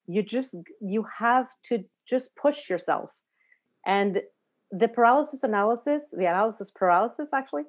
you 0.06 0.22
just 0.22 0.54
you 0.80 1.06
have 1.18 1.48
to 1.64 1.84
just 2.06 2.34
push 2.36 2.68
yourself 2.68 3.10
and 3.86 4.20
the 4.70 4.88
paralysis 4.88 5.42
analysis 5.42 6.08
the 6.12 6.26
analysis 6.26 6.70
paralysis 6.74 7.28
actually 7.32 7.64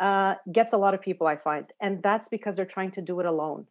uh, 0.00 0.34
gets 0.52 0.72
a 0.72 0.76
lot 0.76 0.94
of 0.94 1.00
people 1.00 1.26
i 1.26 1.36
find 1.36 1.66
and 1.80 2.02
that's 2.02 2.28
because 2.28 2.56
they're 2.56 2.64
trying 2.64 2.90
to 2.90 3.00
do 3.00 3.18
it 3.20 3.26
alone 3.26 3.66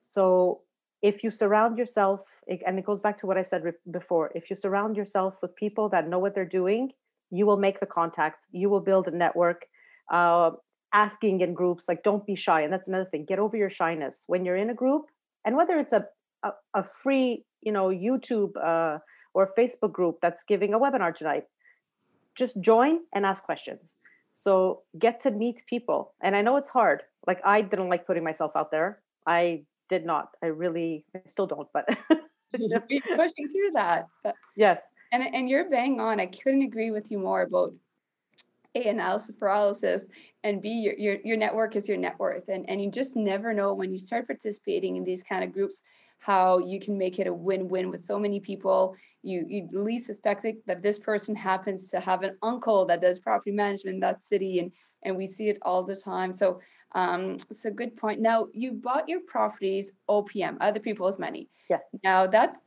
so 0.00 0.60
if 1.02 1.22
you 1.22 1.30
surround 1.30 1.78
yourself 1.78 2.20
and 2.66 2.78
it 2.78 2.84
goes 2.84 3.00
back 3.00 3.18
to 3.18 3.26
what 3.26 3.36
i 3.36 3.42
said 3.42 3.62
before 3.90 4.30
if 4.34 4.50
you 4.50 4.56
surround 4.56 4.96
yourself 4.96 5.36
with 5.42 5.54
people 5.56 5.88
that 5.88 6.08
know 6.08 6.18
what 6.18 6.34
they're 6.34 6.44
doing 6.44 6.90
you 7.30 7.46
will 7.46 7.56
make 7.56 7.80
the 7.80 7.86
contacts 7.86 8.46
you 8.52 8.68
will 8.68 8.80
build 8.80 9.08
a 9.08 9.10
network 9.10 9.66
uh, 10.12 10.50
asking 10.92 11.40
in 11.40 11.52
groups 11.52 11.88
like 11.88 12.02
don't 12.02 12.24
be 12.26 12.34
shy 12.34 12.62
and 12.62 12.72
that's 12.72 12.88
another 12.88 13.04
thing 13.04 13.24
get 13.24 13.38
over 13.38 13.56
your 13.56 13.70
shyness. 13.70 14.24
When 14.26 14.44
you're 14.44 14.56
in 14.56 14.70
a 14.70 14.74
group 14.74 15.06
and 15.44 15.56
whether 15.56 15.76
it's 15.78 15.92
a 15.92 16.06
a, 16.42 16.50
a 16.74 16.84
free 16.84 17.44
you 17.62 17.72
know 17.72 17.88
youtube 17.88 18.52
uh, 18.62 18.98
or 19.34 19.52
facebook 19.58 19.92
group 19.92 20.16
that's 20.22 20.42
giving 20.46 20.74
a 20.74 20.78
webinar 20.78 21.14
tonight 21.14 21.44
just 22.36 22.60
join 22.60 23.00
and 23.14 23.24
ask 23.24 23.42
questions. 23.42 23.80
So 24.34 24.82
get 24.98 25.22
to 25.22 25.30
meet 25.30 25.56
people 25.66 26.14
and 26.22 26.36
i 26.36 26.42
know 26.42 26.56
it's 26.56 26.68
hard 26.68 27.02
like 27.26 27.40
i 27.44 27.60
didn't 27.60 27.88
like 27.88 28.06
putting 28.06 28.24
myself 28.24 28.52
out 28.54 28.70
there. 28.70 29.00
I 29.26 29.64
did 29.88 30.04
not 30.04 30.30
i 30.42 30.46
really 30.46 31.04
I 31.14 31.20
still 31.26 31.46
don't 31.46 31.68
but 31.72 31.88
you're 32.58 32.80
pushing 32.80 33.48
through 33.48 33.72
that 33.74 34.06
but, 34.22 34.34
yes. 34.54 34.80
and 35.12 35.22
and 35.22 35.48
you're 35.48 35.68
bang 35.68 36.00
on 36.00 36.20
i 36.20 36.26
couldn't 36.26 36.62
agree 36.62 36.90
with 36.90 37.10
you 37.10 37.18
more 37.18 37.42
about 37.42 37.74
a 38.74 38.88
analysis 38.88 39.34
paralysis 39.38 40.04
and 40.44 40.62
b 40.62 40.68
your, 40.70 40.94
your 40.94 41.16
your 41.24 41.36
network 41.36 41.76
is 41.76 41.88
your 41.88 41.98
net 41.98 42.18
worth 42.18 42.48
and 42.48 42.68
and 42.68 42.82
you 42.82 42.90
just 42.90 43.16
never 43.16 43.52
know 43.52 43.74
when 43.74 43.90
you 43.90 43.98
start 43.98 44.26
participating 44.26 44.96
in 44.96 45.04
these 45.04 45.22
kind 45.22 45.42
of 45.42 45.52
groups 45.52 45.82
how 46.18 46.58
you 46.58 46.80
can 46.80 46.96
make 46.96 47.18
it 47.18 47.26
a 47.26 47.32
win-win 47.32 47.90
with 47.90 48.04
so 48.04 48.18
many 48.18 48.40
people. 48.40 48.96
You 49.22 49.44
you 49.48 49.68
least 49.72 50.06
suspect 50.06 50.46
that 50.66 50.82
this 50.82 50.98
person 50.98 51.34
happens 51.34 51.88
to 51.90 52.00
have 52.00 52.22
an 52.22 52.36
uncle 52.42 52.84
that 52.86 53.00
does 53.00 53.18
property 53.18 53.50
management 53.50 53.94
in 53.94 54.00
that 54.00 54.24
city 54.24 54.60
and 54.60 54.72
and 55.02 55.16
we 55.16 55.26
see 55.26 55.48
it 55.48 55.58
all 55.62 55.82
the 55.82 55.94
time. 55.94 56.32
So 56.32 56.60
um 56.94 57.36
a 57.64 57.70
good 57.70 57.96
point 57.96 58.20
now 58.20 58.46
you 58.52 58.72
bought 58.72 59.08
your 59.08 59.20
properties 59.26 59.92
opm 60.08 60.56
other 60.60 60.80
people's 60.80 61.18
money 61.18 61.48
yes 61.68 61.82
now 62.04 62.26
that's 62.26 62.58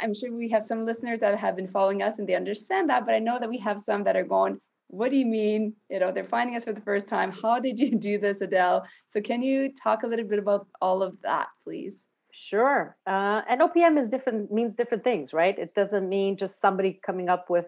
i'm 0.00 0.14
sure 0.14 0.32
we 0.32 0.48
have 0.48 0.62
some 0.62 0.84
listeners 0.84 1.18
that 1.20 1.36
have 1.36 1.56
been 1.56 1.68
following 1.68 2.02
us 2.02 2.18
and 2.18 2.28
they 2.28 2.34
understand 2.34 2.88
that 2.88 3.04
but 3.04 3.14
i 3.14 3.18
know 3.18 3.38
that 3.38 3.48
we 3.48 3.58
have 3.58 3.82
some 3.84 4.04
that 4.04 4.16
are 4.16 4.24
going 4.24 4.60
what 4.88 5.10
do 5.10 5.16
you 5.16 5.26
mean? 5.26 5.74
You 5.90 5.98
know, 5.98 6.12
they're 6.12 6.24
finding 6.24 6.56
us 6.56 6.64
for 6.64 6.72
the 6.72 6.80
first 6.80 7.08
time. 7.08 7.32
How 7.32 7.58
did 7.58 7.80
you 7.80 7.90
do 7.98 8.18
this, 8.18 8.40
Adele? 8.40 8.86
So, 9.08 9.20
can 9.20 9.42
you 9.42 9.72
talk 9.72 10.02
a 10.02 10.06
little 10.06 10.26
bit 10.26 10.38
about 10.38 10.66
all 10.80 11.02
of 11.02 11.20
that, 11.22 11.48
please? 11.64 12.04
Sure. 12.30 12.96
Uh, 13.06 13.42
and 13.48 13.60
OPM 13.60 13.98
is 13.98 14.08
different, 14.08 14.52
means 14.52 14.74
different 14.74 15.04
things, 15.04 15.32
right? 15.32 15.56
It 15.58 15.74
doesn't 15.74 16.08
mean 16.08 16.36
just 16.36 16.60
somebody 16.60 17.00
coming 17.04 17.28
up 17.28 17.48
with 17.48 17.66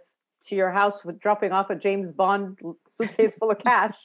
to 0.48 0.54
your 0.54 0.70
house 0.70 1.04
with 1.04 1.18
dropping 1.18 1.52
off 1.52 1.70
a 1.70 1.74
James 1.74 2.12
Bond 2.12 2.58
suitcase 2.88 3.34
full 3.34 3.50
of 3.50 3.58
cash. 3.64 3.96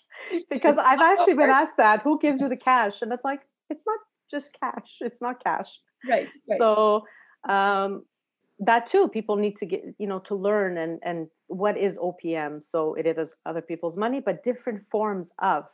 Because 0.50 0.78
I've 0.78 1.02
actually 1.02 1.36
been 1.36 1.50
asked 1.50 1.78
that 1.78 2.02
who 2.02 2.20
gives 2.20 2.42
you 2.42 2.50
the 2.50 2.58
cash? 2.58 3.02
And 3.02 3.12
it's 3.12 3.24
like, 3.24 3.42
it's 3.70 3.84
not 3.86 4.00
just 4.30 4.56
cash, 4.60 4.98
it's 5.02 5.22
not 5.22 5.44
cash. 5.44 5.80
Right. 6.08 6.28
right. 6.50 6.58
So, 6.58 7.04
um, 7.48 8.04
that 8.62 8.86
too 8.86 9.08
people 9.08 9.36
need 9.36 9.58
to 9.58 9.66
get 9.66 9.84
you 9.98 10.08
know 10.08 10.20
to 10.20 10.36
learn 10.36 10.78
and 10.78 11.00
and 11.04 11.28
what 11.48 11.78
is 11.78 11.98
opm 11.98 12.64
so 12.64 12.94
it 12.94 13.06
is 13.08 13.34
other 13.46 13.62
people's 13.62 13.98
money 13.98 14.22
but 14.24 14.44
different 14.44 14.84
forms 14.90 15.32
of 15.42 15.66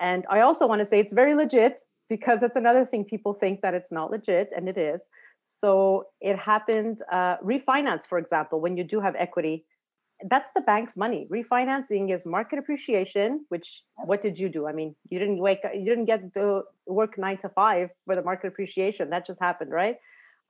and 0.00 0.24
i 0.30 0.40
also 0.40 0.66
want 0.66 0.80
to 0.80 0.86
say 0.86 0.98
it's 0.98 1.12
very 1.12 1.34
legit 1.34 1.82
because 2.08 2.42
it's 2.42 2.56
another 2.56 2.84
thing 2.84 3.04
people 3.04 3.34
think 3.34 3.60
that 3.60 3.74
it's 3.74 3.92
not 3.92 4.10
legit 4.10 4.50
and 4.56 4.68
it 4.68 4.78
is 4.78 5.02
so 5.42 6.04
it 6.22 6.38
happened 6.38 7.02
uh, 7.12 7.36
refinance 7.44 8.04
for 8.08 8.16
example 8.18 8.60
when 8.60 8.76
you 8.76 8.84
do 8.84 9.00
have 9.00 9.14
equity 9.18 9.66
that's 10.28 10.48
the 10.54 10.60
bank's 10.60 10.96
money 10.96 11.26
refinancing 11.30 12.14
is 12.14 12.24
market 12.24 12.58
appreciation 12.58 13.44
which 13.48 13.82
what 14.04 14.22
did 14.22 14.38
you 14.38 14.48
do 14.48 14.66
i 14.66 14.72
mean 14.72 14.94
you 15.10 15.18
didn't 15.18 15.38
wake 15.38 15.60
you 15.74 15.84
didn't 15.84 16.04
get 16.04 16.32
to 16.32 16.62
work 16.86 17.18
nine 17.18 17.36
to 17.36 17.48
five 17.48 17.90
for 18.04 18.14
the 18.14 18.22
market 18.22 18.46
appreciation 18.46 19.10
that 19.10 19.26
just 19.26 19.40
happened 19.40 19.70
right 19.70 19.96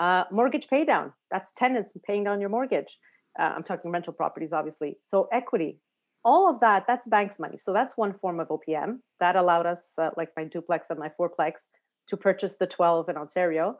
uh, 0.00 0.24
mortgage 0.30 0.68
pay 0.68 0.84
down, 0.84 1.12
that's 1.30 1.52
tenants 1.52 1.96
paying 2.06 2.24
down 2.24 2.40
your 2.40 2.50
mortgage. 2.50 2.98
Uh, 3.38 3.52
I'm 3.56 3.62
talking 3.62 3.90
rental 3.90 4.12
properties, 4.12 4.52
obviously. 4.52 4.98
So 5.02 5.28
equity, 5.32 5.78
all 6.24 6.48
of 6.48 6.60
that, 6.60 6.84
that's 6.86 7.06
bank's 7.08 7.38
money. 7.38 7.58
So 7.60 7.72
that's 7.72 7.96
one 7.96 8.14
form 8.14 8.40
of 8.40 8.48
OPM 8.48 8.98
that 9.20 9.36
allowed 9.36 9.66
us, 9.66 9.92
uh, 9.98 10.10
like 10.16 10.30
my 10.36 10.44
duplex 10.44 10.88
and 10.90 10.98
my 10.98 11.10
fourplex, 11.18 11.66
to 12.08 12.16
purchase 12.16 12.56
the 12.56 12.66
12 12.66 13.08
in 13.08 13.16
Ontario. 13.16 13.78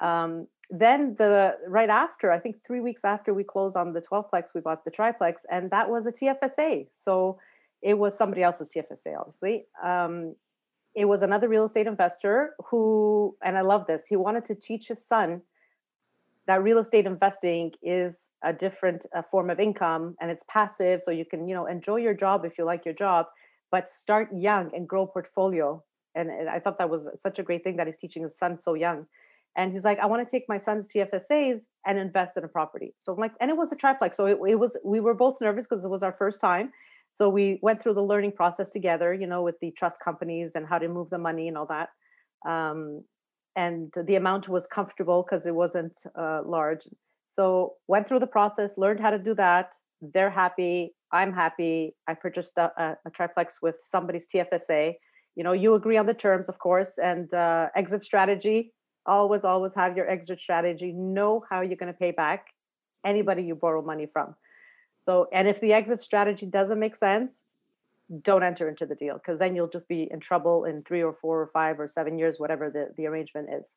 Um, 0.00 0.46
then 0.70 1.16
the 1.18 1.56
right 1.66 1.90
after, 1.90 2.30
I 2.30 2.38
think 2.38 2.56
three 2.66 2.80
weeks 2.80 3.04
after 3.04 3.34
we 3.34 3.44
closed 3.44 3.76
on 3.76 3.92
the 3.92 4.00
12plex, 4.00 4.54
we 4.54 4.60
bought 4.60 4.84
the 4.84 4.90
triplex, 4.90 5.44
and 5.50 5.70
that 5.70 5.90
was 5.90 6.06
a 6.06 6.12
TFSA. 6.12 6.86
So 6.90 7.38
it 7.82 7.98
was 7.98 8.16
somebody 8.16 8.42
else's 8.42 8.70
TFSA, 8.74 9.18
obviously. 9.18 9.66
Um, 9.82 10.36
it 10.94 11.06
was 11.06 11.22
another 11.22 11.48
real 11.48 11.64
estate 11.64 11.86
investor 11.86 12.54
who, 12.66 13.36
and 13.42 13.56
I 13.56 13.62
love 13.62 13.86
this, 13.86 14.06
he 14.08 14.16
wanted 14.16 14.46
to 14.46 14.54
teach 14.54 14.88
his 14.88 15.04
son 15.04 15.42
that 16.46 16.62
real 16.62 16.78
estate 16.78 17.06
investing 17.06 17.72
is 17.82 18.28
a 18.42 18.52
different 18.52 19.06
uh, 19.14 19.22
form 19.22 19.50
of 19.50 19.60
income 19.60 20.16
and 20.20 20.30
it's 20.30 20.44
passive 20.48 21.00
so 21.04 21.10
you 21.10 21.24
can 21.24 21.46
you 21.46 21.54
know 21.54 21.66
enjoy 21.66 21.96
your 21.96 22.14
job 22.14 22.44
if 22.44 22.58
you 22.58 22.64
like 22.64 22.84
your 22.84 22.94
job 22.94 23.26
but 23.70 23.88
start 23.88 24.28
young 24.34 24.70
and 24.74 24.88
grow 24.88 25.06
portfolio 25.06 25.82
and, 26.14 26.30
and 26.30 26.48
i 26.48 26.58
thought 26.58 26.78
that 26.78 26.90
was 26.90 27.08
such 27.20 27.38
a 27.38 27.42
great 27.42 27.62
thing 27.62 27.76
that 27.76 27.86
he's 27.86 27.96
teaching 27.96 28.22
his 28.22 28.36
son 28.36 28.58
so 28.58 28.74
young 28.74 29.06
and 29.56 29.72
he's 29.72 29.84
like 29.84 29.98
i 29.98 30.06
want 30.06 30.26
to 30.26 30.30
take 30.30 30.44
my 30.48 30.58
son's 30.58 30.88
tfsas 30.88 31.60
and 31.86 31.98
invest 31.98 32.36
in 32.36 32.44
a 32.44 32.48
property 32.48 32.94
so 33.02 33.12
i'm 33.12 33.18
like 33.18 33.32
and 33.40 33.50
it 33.50 33.56
was 33.56 33.72
a 33.72 33.76
triplex 33.76 34.16
so 34.16 34.26
it, 34.26 34.38
it 34.48 34.56
was 34.56 34.76
we 34.84 35.00
were 35.00 35.14
both 35.14 35.40
nervous 35.40 35.66
because 35.68 35.84
it 35.84 35.88
was 35.88 36.02
our 36.02 36.14
first 36.18 36.40
time 36.40 36.70
so 37.14 37.28
we 37.28 37.58
went 37.62 37.82
through 37.82 37.94
the 37.94 38.02
learning 38.02 38.32
process 38.32 38.70
together 38.70 39.12
you 39.12 39.26
know 39.26 39.42
with 39.42 39.58
the 39.60 39.70
trust 39.72 39.98
companies 40.02 40.52
and 40.54 40.66
how 40.66 40.78
to 40.78 40.88
move 40.88 41.10
the 41.10 41.18
money 41.18 41.48
and 41.48 41.56
all 41.56 41.66
that 41.66 41.88
um, 42.46 43.02
and 43.56 43.92
the 44.06 44.16
amount 44.16 44.48
was 44.48 44.66
comfortable 44.66 45.22
because 45.22 45.46
it 45.46 45.54
wasn't 45.54 45.96
uh, 46.18 46.40
large. 46.44 46.86
So 47.26 47.74
went 47.88 48.08
through 48.08 48.20
the 48.20 48.26
process, 48.26 48.76
learned 48.76 49.00
how 49.00 49.10
to 49.10 49.18
do 49.18 49.34
that. 49.34 49.70
They're 50.00 50.30
happy. 50.30 50.94
I'm 51.12 51.32
happy. 51.32 51.94
I 52.08 52.14
purchased 52.14 52.56
a, 52.56 52.70
a, 52.76 52.96
a 53.06 53.10
triplex 53.10 53.60
with 53.62 53.76
somebody's 53.90 54.26
TFSA. 54.32 54.94
You 55.36 55.44
know, 55.44 55.52
you 55.52 55.74
agree 55.74 55.96
on 55.96 56.06
the 56.06 56.14
terms, 56.14 56.48
of 56.48 56.58
course, 56.58 56.98
and 57.02 57.32
uh, 57.32 57.68
exit 57.76 58.02
strategy. 58.02 58.72
Always, 59.04 59.44
always 59.44 59.74
have 59.74 59.96
your 59.96 60.08
exit 60.08 60.40
strategy. 60.40 60.92
Know 60.92 61.44
how 61.48 61.60
you're 61.62 61.76
going 61.76 61.92
to 61.92 61.98
pay 61.98 62.12
back 62.12 62.48
anybody 63.04 63.42
you 63.42 63.54
borrow 63.54 63.82
money 63.82 64.06
from. 64.06 64.34
So, 65.00 65.28
and 65.32 65.48
if 65.48 65.60
the 65.60 65.72
exit 65.72 66.02
strategy 66.02 66.46
doesn't 66.46 66.78
make 66.78 66.96
sense, 66.96 67.32
don't 68.22 68.42
enter 68.42 68.68
into 68.68 68.86
the 68.86 68.94
deal 68.94 69.14
because 69.14 69.38
then 69.38 69.56
you'll 69.56 69.68
just 69.68 69.88
be 69.88 70.08
in 70.10 70.20
trouble 70.20 70.64
in 70.64 70.82
three 70.82 71.02
or 71.02 71.12
four 71.12 71.40
or 71.40 71.46
five 71.48 71.80
or 71.80 71.88
seven 71.88 72.18
years, 72.18 72.38
whatever 72.38 72.70
the, 72.70 72.92
the 72.96 73.06
arrangement 73.06 73.48
is. 73.52 73.74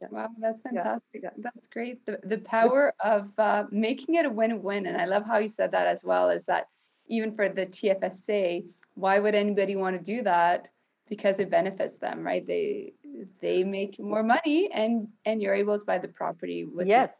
Yeah. 0.00 0.08
Wow, 0.10 0.28
that's 0.38 0.60
fantastic. 0.60 1.20
Yeah. 1.22 1.30
That's 1.36 1.68
great. 1.68 2.04
The, 2.06 2.18
the 2.24 2.38
power 2.38 2.94
of 3.04 3.28
uh, 3.36 3.64
making 3.70 4.14
it 4.14 4.24
a 4.24 4.30
win 4.30 4.62
win. 4.62 4.86
And 4.86 4.96
I 4.96 5.04
love 5.04 5.26
how 5.26 5.38
you 5.38 5.48
said 5.48 5.72
that 5.72 5.86
as 5.86 6.02
well 6.02 6.30
is 6.30 6.44
that 6.44 6.68
even 7.06 7.34
for 7.34 7.48
the 7.48 7.66
TFSA, 7.66 8.64
why 8.94 9.18
would 9.18 9.34
anybody 9.34 9.76
want 9.76 9.98
to 9.98 10.02
do 10.02 10.22
that? 10.22 10.68
Because 11.08 11.38
it 11.38 11.50
benefits 11.50 11.98
them, 11.98 12.24
right? 12.24 12.46
They 12.46 12.94
they 13.40 13.64
make 13.64 13.98
more 13.98 14.22
money 14.22 14.70
and 14.72 15.08
and 15.24 15.42
you're 15.42 15.54
able 15.54 15.78
to 15.78 15.84
buy 15.84 15.98
the 15.98 16.08
property 16.08 16.64
with 16.64 16.86
yes. 16.86 17.12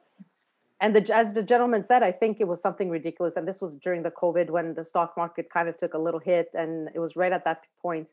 And 0.82 0.96
the, 0.96 1.14
as 1.14 1.34
the 1.34 1.42
gentleman 1.42 1.84
said, 1.84 2.02
I 2.02 2.10
think 2.10 2.40
it 2.40 2.48
was 2.48 2.62
something 2.62 2.88
ridiculous. 2.88 3.36
And 3.36 3.46
this 3.46 3.60
was 3.60 3.74
during 3.74 4.02
the 4.02 4.10
COVID 4.10 4.48
when 4.48 4.72
the 4.72 4.82
stock 4.82 5.14
market 5.14 5.50
kind 5.52 5.68
of 5.68 5.76
took 5.76 5.92
a 5.92 5.98
little 5.98 6.20
hit. 6.20 6.48
And 6.54 6.88
it 6.94 6.98
was 6.98 7.16
right 7.16 7.32
at 7.32 7.44
that 7.44 7.64
point. 7.82 8.08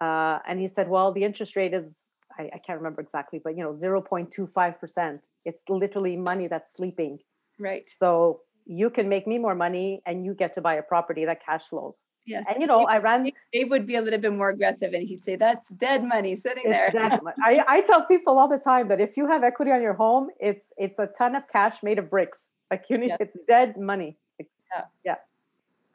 Uh, 0.00 0.38
and 0.48 0.58
he 0.58 0.68
said, 0.68 0.88
well, 0.88 1.12
the 1.12 1.22
interest 1.22 1.54
rate 1.54 1.74
is, 1.74 1.96
I, 2.38 2.44
I 2.54 2.58
can't 2.58 2.78
remember 2.78 3.02
exactly, 3.02 3.40
but 3.42 3.56
you 3.56 3.62
know, 3.62 3.72
0.25%. 3.72 5.20
It's 5.44 5.64
literally 5.68 6.16
money 6.16 6.46
that's 6.46 6.74
sleeping. 6.74 7.18
Right. 7.58 7.90
So 7.94 8.40
you 8.68 8.90
can 8.90 9.08
make 9.08 9.26
me 9.26 9.38
more 9.38 9.54
money 9.54 10.02
and 10.04 10.26
you 10.26 10.34
get 10.34 10.52
to 10.52 10.60
buy 10.60 10.74
a 10.74 10.82
property 10.82 11.24
that 11.24 11.44
cash 11.44 11.64
flows. 11.64 12.04
Yes. 12.26 12.44
And 12.48 12.60
you 12.60 12.66
know, 12.66 12.84
I 12.84 12.98
ran. 12.98 13.30
Dave 13.50 13.70
would 13.70 13.86
be 13.86 13.96
a 13.96 14.02
little 14.02 14.20
bit 14.20 14.32
more 14.32 14.50
aggressive 14.50 14.92
and 14.92 15.08
he'd 15.08 15.24
say, 15.24 15.36
that's 15.36 15.70
dead 15.70 16.04
money 16.04 16.34
sitting 16.34 16.64
there. 16.68 16.92
I, 17.42 17.64
I 17.68 17.80
tell 17.80 18.04
people 18.04 18.38
all 18.38 18.46
the 18.46 18.58
time 18.58 18.88
that 18.88 19.00
if 19.00 19.16
you 19.16 19.26
have 19.26 19.42
equity 19.42 19.72
on 19.72 19.80
your 19.80 19.94
home, 19.94 20.28
it's 20.38 20.70
it's 20.76 20.98
a 20.98 21.06
ton 21.06 21.34
of 21.34 21.48
cash 21.50 21.82
made 21.82 21.98
of 21.98 22.10
bricks. 22.10 22.38
Like 22.70 22.84
you 22.90 22.98
need, 22.98 23.08
yes. 23.08 23.18
it's 23.20 23.36
dead 23.48 23.78
money. 23.78 24.18
Yeah. 24.38 24.84
Yeah. 25.02 25.14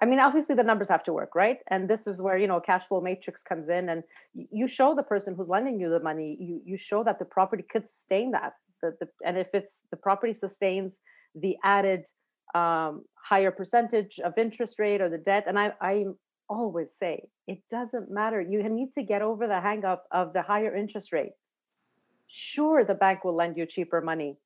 I 0.01 0.05
mean, 0.05 0.19
obviously 0.19 0.55
the 0.55 0.63
numbers 0.63 0.89
have 0.89 1.03
to 1.03 1.13
work, 1.13 1.35
right? 1.35 1.59
And 1.67 1.87
this 1.87 2.07
is 2.07 2.23
where, 2.23 2.37
you 2.37 2.47
know, 2.47 2.59
cash 2.59 2.85
flow 2.85 3.01
matrix 3.01 3.43
comes 3.43 3.69
in 3.69 3.89
and 3.89 4.03
you 4.33 4.65
show 4.65 4.95
the 4.95 5.03
person 5.03 5.35
who's 5.35 5.47
lending 5.47 5.79
you 5.79 5.91
the 5.91 5.99
money, 5.99 6.35
you 6.39 6.59
you 6.65 6.75
show 6.75 7.03
that 7.03 7.19
the 7.19 7.25
property 7.25 7.63
could 7.71 7.87
sustain 7.87 8.31
that. 8.31 8.53
The, 8.81 8.97
the, 8.99 9.07
and 9.23 9.37
if 9.37 9.49
it's 9.53 9.77
the 9.91 9.97
property 9.97 10.33
sustains 10.33 10.99
the 11.35 11.57
added 11.63 12.05
um, 12.53 13.03
higher 13.15 13.51
percentage 13.51 14.19
of 14.19 14.37
interest 14.37 14.79
rate 14.79 15.01
or 15.01 15.09
the 15.09 15.17
debt. 15.17 15.45
And 15.47 15.57
I, 15.57 15.73
I 15.81 16.05
always 16.49 16.93
say 16.99 17.23
it 17.47 17.59
doesn't 17.69 18.11
matter. 18.11 18.41
You 18.41 18.61
need 18.69 18.93
to 18.93 19.03
get 19.03 19.21
over 19.21 19.47
the 19.47 19.59
hang 19.59 19.85
up 19.85 20.05
of 20.11 20.33
the 20.33 20.41
higher 20.41 20.75
interest 20.75 21.11
rate. 21.11 21.33
Sure, 22.27 22.83
the 22.83 22.95
bank 22.95 23.23
will 23.23 23.35
lend 23.35 23.57
you 23.57 23.65
cheaper 23.65 24.01
money, 24.01 24.37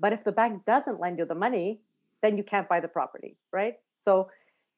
but 0.00 0.12
if 0.12 0.24
the 0.24 0.32
bank 0.32 0.64
doesn't 0.66 0.98
lend 1.00 1.18
you 1.18 1.24
the 1.24 1.34
money, 1.34 1.80
then 2.20 2.36
you 2.36 2.42
can't 2.42 2.68
buy 2.68 2.80
the 2.80 2.88
property, 2.88 3.36
right? 3.52 3.74
So, 3.96 4.28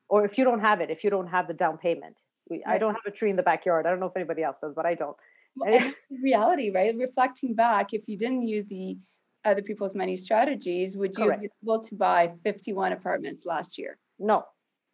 or 0.08 0.24
if 0.24 0.36
you 0.36 0.44
don't 0.44 0.60
have 0.60 0.80
it, 0.80 0.90
if 0.90 1.04
you 1.04 1.10
don't 1.10 1.28
have 1.28 1.48
the 1.48 1.54
down 1.54 1.78
payment, 1.78 2.16
right. 2.50 2.60
I 2.66 2.78
don't 2.78 2.94
have 2.94 3.06
a 3.06 3.10
tree 3.10 3.30
in 3.30 3.36
the 3.36 3.42
backyard. 3.42 3.86
I 3.86 3.90
don't 3.90 4.00
know 4.00 4.06
if 4.06 4.16
anybody 4.16 4.42
else 4.42 4.58
does, 4.60 4.74
but 4.74 4.84
I 4.84 4.94
don't. 4.94 5.16
Well, 5.56 5.92
reality, 6.22 6.70
right? 6.70 6.94
Reflecting 6.96 7.54
back, 7.54 7.94
if 7.94 8.02
you 8.06 8.18
didn't 8.18 8.42
use 8.42 8.66
the 8.68 8.98
other 9.44 9.62
people's 9.62 9.94
money 9.94 10.16
strategies, 10.16 10.96
would 10.96 11.16
you 11.16 11.24
Correct. 11.24 11.42
be 11.42 11.48
able 11.62 11.80
to 11.82 11.94
buy 11.94 12.32
51 12.42 12.92
apartments 12.92 13.44
last 13.44 13.78
year? 13.78 13.98
No. 14.18 14.44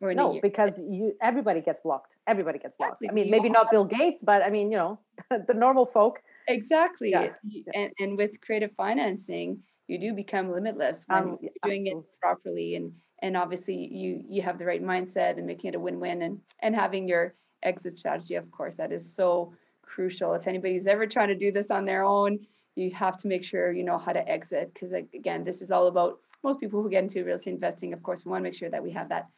Or 0.03 0.15
no, 0.15 0.39
because 0.41 0.81
you 0.81 1.13
everybody 1.21 1.61
gets 1.61 1.83
blocked. 1.83 2.17
Everybody 2.27 2.59
gets 2.59 2.75
blocked. 2.79 3.03
Exactly. 3.03 3.11
I 3.11 3.13
mean, 3.13 3.27
you 3.27 3.31
maybe 3.31 3.51
not 3.51 3.71
Bill 3.71 3.85
Gates, 3.85 4.23
but 4.23 4.43
I 4.43 4.49
mean, 4.49 4.73
you 4.73 4.79
know, 4.79 4.99
the 5.47 5.53
normal 5.53 5.85
folk. 5.85 6.23
Exactly. 6.49 7.11
Yeah. 7.11 7.29
And 7.75 7.93
and 7.99 8.17
with 8.17 8.41
creative 8.41 8.73
financing, 8.79 9.63
you 9.89 9.99
do 9.99 10.15
become 10.15 10.53
limitless 10.53 11.05
when 11.09 11.19
um, 11.19 11.39
you're 11.43 11.51
doing 11.65 11.81
absolutely. 11.81 11.91
it 11.91 12.21
properly 12.21 12.75
and 12.77 12.93
and 13.23 13.37
obviously 13.37 13.75
you 13.75 14.23
you 14.29 14.41
have 14.41 14.57
the 14.57 14.65
right 14.65 14.83
mindset 14.83 15.37
and 15.37 15.47
making 15.47 15.71
it 15.71 15.75
a 15.75 15.81
win-win 15.81 16.23
and 16.23 16.39
and 16.61 16.77
having 16.77 17.09
your 17.09 17.35
exit 17.65 17.97
strategy 17.97 18.37
of 18.37 18.49
course 18.53 18.77
that 18.77 18.93
is 18.93 19.15
so 19.15 19.53
crucial 19.83 20.33
if 20.35 20.47
anybody's 20.47 20.87
ever 20.87 21.07
trying 21.07 21.27
to 21.27 21.35
do 21.35 21.51
this 21.51 21.71
on 21.71 21.85
their 21.85 22.05
own 22.05 22.39
you 22.81 22.91
have 22.91 23.19
to 23.19 23.29
make 23.29 23.45
sure 23.45 23.73
you 23.73 23.85
know 23.85 23.99
how 23.99 24.13
to 24.13 24.29
exit 24.29 24.73
because 24.73 24.93
again 24.93 25.45
this 25.45 25.63
is 25.63 25.71
all 25.71 25.87
about 25.87 26.19
most 26.43 26.61
people 26.61 26.83
who 26.83 26.91
get 26.91 27.03
into 27.03 27.25
real 27.25 27.37
estate 27.37 27.55
investing 27.55 27.93
of 27.93 28.03
course 28.03 28.25
we 28.25 28.31
want 28.31 28.43
to 28.43 28.45
make 28.45 28.55
sure 28.55 28.71
that 28.71 28.83
we 28.83 28.91
have 28.91 29.09
that 29.09 29.29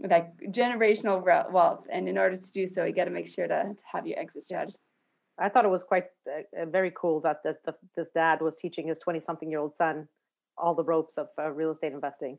that 0.00 0.36
generational 0.48 1.22
wealth 1.52 1.86
and 1.90 2.08
in 2.08 2.18
order 2.18 2.36
to 2.36 2.52
do 2.52 2.66
so 2.66 2.84
you 2.84 2.92
got 2.92 3.04
to 3.04 3.10
make 3.10 3.28
sure 3.28 3.46
to, 3.46 3.62
to 3.64 3.82
have 3.90 4.06
your 4.06 4.18
exit 4.18 4.42
strategy. 4.42 4.76
I 5.38 5.48
thought 5.48 5.64
it 5.64 5.70
was 5.70 5.82
quite 5.82 6.06
uh, 6.28 6.66
very 6.66 6.92
cool 6.94 7.20
that 7.20 7.42
the, 7.42 7.56
the, 7.64 7.74
this 7.96 8.10
dad 8.10 8.40
was 8.40 8.56
teaching 8.56 8.88
his 8.88 8.98
20 8.98 9.20
something 9.20 9.50
year 9.50 9.60
old 9.60 9.74
son 9.74 10.08
all 10.58 10.74
the 10.74 10.84
ropes 10.84 11.16
of 11.16 11.28
uh, 11.38 11.50
real 11.50 11.70
estate 11.70 11.92
investing. 11.92 12.38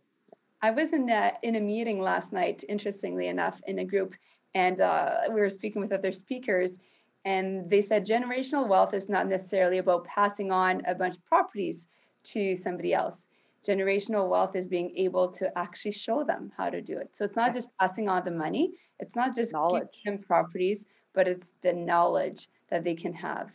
I 0.61 0.71
was 0.71 0.93
in 0.93 1.09
a, 1.09 1.33
in 1.41 1.55
a 1.55 1.59
meeting 1.59 1.99
last 1.99 2.31
night 2.31 2.63
interestingly 2.69 3.27
enough 3.27 3.61
in 3.65 3.79
a 3.79 3.85
group 3.85 4.13
and 4.53 4.79
uh, 4.81 5.21
we 5.29 5.39
were 5.39 5.49
speaking 5.49 5.81
with 5.81 5.91
other 5.91 6.11
speakers 6.11 6.79
and 7.25 7.69
they 7.69 7.81
said 7.81 8.05
generational 8.05 8.67
wealth 8.67 8.93
is 8.93 9.09
not 9.09 9.27
necessarily 9.27 9.77
about 9.77 10.05
passing 10.05 10.51
on 10.51 10.81
a 10.85 10.95
bunch 10.95 11.15
of 11.15 11.25
properties 11.25 11.87
to 12.23 12.55
somebody 12.55 12.93
else. 12.93 13.23
Generational 13.65 14.27
wealth 14.27 14.55
is 14.55 14.65
being 14.65 14.91
able 14.97 15.29
to 15.29 15.57
actually 15.57 15.93
show 15.93 16.23
them 16.23 16.51
how 16.57 16.69
to 16.69 16.81
do 16.81 16.97
it. 16.97 17.15
So 17.15 17.23
it's 17.23 17.35
not 17.35 17.53
yes. 17.53 17.63
just 17.63 17.77
passing 17.77 18.09
on 18.09 18.25
the 18.25 18.31
money, 18.31 18.73
it's 18.99 19.15
not 19.15 19.35
just 19.35 19.53
knowledge. 19.53 20.01
giving 20.03 20.19
them 20.19 20.25
properties, 20.25 20.85
but 21.13 21.27
it's 21.27 21.45
the 21.61 21.71
knowledge 21.71 22.49
that 22.69 22.83
they 22.83 22.95
can 22.95 23.13
have. 23.13 23.51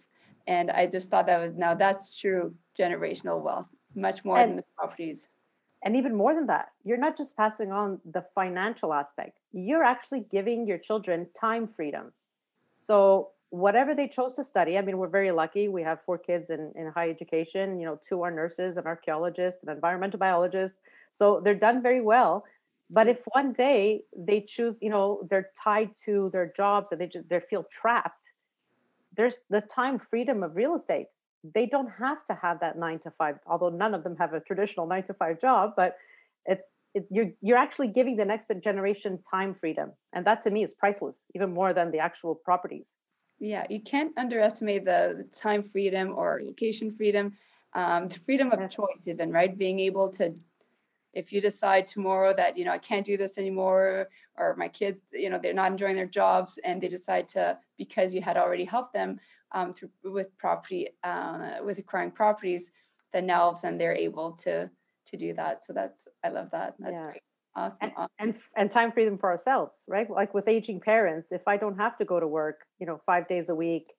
And 0.46 0.70
I 0.70 0.86
just 0.86 1.10
thought 1.10 1.26
that 1.26 1.40
was 1.40 1.54
now 1.56 1.74
that's 1.74 2.16
true 2.16 2.54
generational 2.78 3.42
wealth, 3.42 3.68
much 3.94 4.24
more 4.24 4.38
and, 4.38 4.50
than 4.50 4.56
the 4.56 4.64
properties. 4.78 5.28
And 5.82 5.94
even 5.94 6.14
more 6.14 6.34
than 6.34 6.46
that, 6.46 6.70
you're 6.84 6.96
not 6.96 7.16
just 7.16 7.36
passing 7.36 7.70
on 7.70 8.00
the 8.10 8.24
financial 8.34 8.94
aspect, 8.94 9.38
you're 9.52 9.84
actually 9.84 10.20
giving 10.30 10.66
your 10.66 10.78
children 10.78 11.26
time 11.38 11.68
freedom. 11.68 12.12
So 12.76 13.30
whatever 13.50 13.94
they 13.94 14.08
chose 14.08 14.34
to 14.34 14.44
study. 14.44 14.76
I 14.76 14.82
mean, 14.82 14.98
we're 14.98 15.08
very 15.08 15.30
lucky. 15.30 15.68
We 15.68 15.82
have 15.82 16.00
four 16.04 16.18
kids 16.18 16.50
in, 16.50 16.72
in 16.76 16.88
high 16.88 17.08
education, 17.08 17.80
you 17.80 17.86
know, 17.86 17.98
two 18.06 18.22
are 18.22 18.30
nurses, 18.30 18.76
and 18.76 18.86
archaeologists 18.86 19.62
and 19.62 19.70
environmental 19.70 20.18
biologists 20.18 20.78
So 21.12 21.40
they're 21.42 21.54
done 21.54 21.82
very 21.82 22.00
well. 22.00 22.44
But 22.90 23.06
mm-hmm. 23.06 23.18
if 23.18 23.24
one 23.32 23.52
day 23.52 24.02
they 24.16 24.40
choose, 24.40 24.78
you 24.80 24.90
know, 24.90 25.26
they're 25.28 25.50
tied 25.62 25.90
to 26.04 26.30
their 26.32 26.52
jobs 26.54 26.92
and 26.92 27.00
they 27.00 27.06
just 27.06 27.28
they 27.28 27.40
feel 27.40 27.64
trapped, 27.70 28.30
there's 29.16 29.40
the 29.50 29.60
time 29.62 29.98
freedom 29.98 30.42
of 30.42 30.56
real 30.56 30.74
estate. 30.74 31.06
They 31.54 31.66
don't 31.66 31.90
have 31.98 32.24
to 32.26 32.34
have 32.34 32.60
that 32.60 32.78
nine 32.78 32.98
to 33.00 33.10
five, 33.12 33.36
although 33.46 33.68
none 33.68 33.94
of 33.94 34.04
them 34.04 34.16
have 34.16 34.32
a 34.34 34.40
traditional 34.40 34.86
nine 34.86 35.04
to 35.04 35.14
five 35.14 35.40
job, 35.40 35.72
but 35.76 35.96
it's 36.46 36.62
it, 36.94 37.06
you're 37.10 37.30
you're 37.40 37.58
actually 37.58 37.88
giving 37.88 38.16
the 38.16 38.24
next 38.24 38.50
generation 38.60 39.18
time 39.30 39.54
freedom, 39.54 39.92
and 40.12 40.26
that 40.26 40.42
to 40.42 40.50
me 40.50 40.64
is 40.64 40.74
priceless, 40.74 41.24
even 41.34 41.52
more 41.52 41.72
than 41.72 41.90
the 41.90 41.98
actual 41.98 42.34
properties. 42.34 42.94
Yeah, 43.40 43.66
you 43.70 43.80
can't 43.80 44.12
underestimate 44.18 44.84
the 44.84 45.26
time 45.32 45.62
freedom 45.62 46.12
or 46.16 46.40
location 46.42 46.90
freedom, 46.90 47.36
um, 47.74 48.08
the 48.08 48.18
freedom 48.20 48.50
of 48.50 48.68
choice, 48.70 49.06
even 49.06 49.30
right? 49.30 49.56
Being 49.56 49.78
able 49.78 50.08
to, 50.10 50.34
if 51.12 51.32
you 51.32 51.40
decide 51.40 51.86
tomorrow 51.86 52.34
that 52.34 52.56
you 52.56 52.64
know 52.64 52.72
I 52.72 52.78
can't 52.78 53.06
do 53.06 53.16
this 53.16 53.38
anymore, 53.38 54.08
or 54.36 54.56
my 54.56 54.68
kids, 54.68 55.00
you 55.12 55.30
know, 55.30 55.38
they're 55.40 55.54
not 55.54 55.70
enjoying 55.70 55.94
their 55.94 56.06
jobs, 56.06 56.58
and 56.64 56.82
they 56.82 56.88
decide 56.88 57.28
to 57.30 57.58
because 57.76 58.12
you 58.12 58.20
had 58.20 58.36
already 58.36 58.64
helped 58.64 58.92
them 58.92 59.20
um, 59.52 59.72
through 59.72 59.90
with 60.04 60.36
property, 60.38 60.88
uh, 61.04 61.58
with 61.62 61.78
acquiring 61.78 62.10
properties, 62.10 62.72
then 63.12 63.26
now 63.26 63.42
all 63.42 63.50
of 63.50 63.56
a 63.56 63.58
sudden 63.60 63.78
they're 63.78 63.94
able 63.94 64.32
to 64.32 64.68
to 65.06 65.16
do 65.16 65.32
that. 65.34 65.64
So 65.64 65.72
that's 65.72 66.08
I 66.24 66.30
love 66.30 66.50
that. 66.50 66.74
That's 66.80 67.00
yeah. 67.00 67.06
great. 67.06 67.22
Awesome. 67.58 67.78
And, 67.80 67.92
and, 68.20 68.34
and 68.56 68.70
time 68.70 68.92
freedom 68.92 69.18
for 69.18 69.30
ourselves, 69.30 69.82
right? 69.88 70.08
Like 70.08 70.32
with 70.32 70.46
aging 70.46 70.80
parents, 70.80 71.32
if 71.32 71.42
I 71.48 71.56
don't 71.56 71.76
have 71.76 71.98
to 71.98 72.04
go 72.04 72.20
to 72.20 72.26
work, 72.26 72.66
you 72.78 72.86
know, 72.86 73.00
five 73.04 73.26
days 73.26 73.48
a 73.48 73.54
week, 73.54 73.94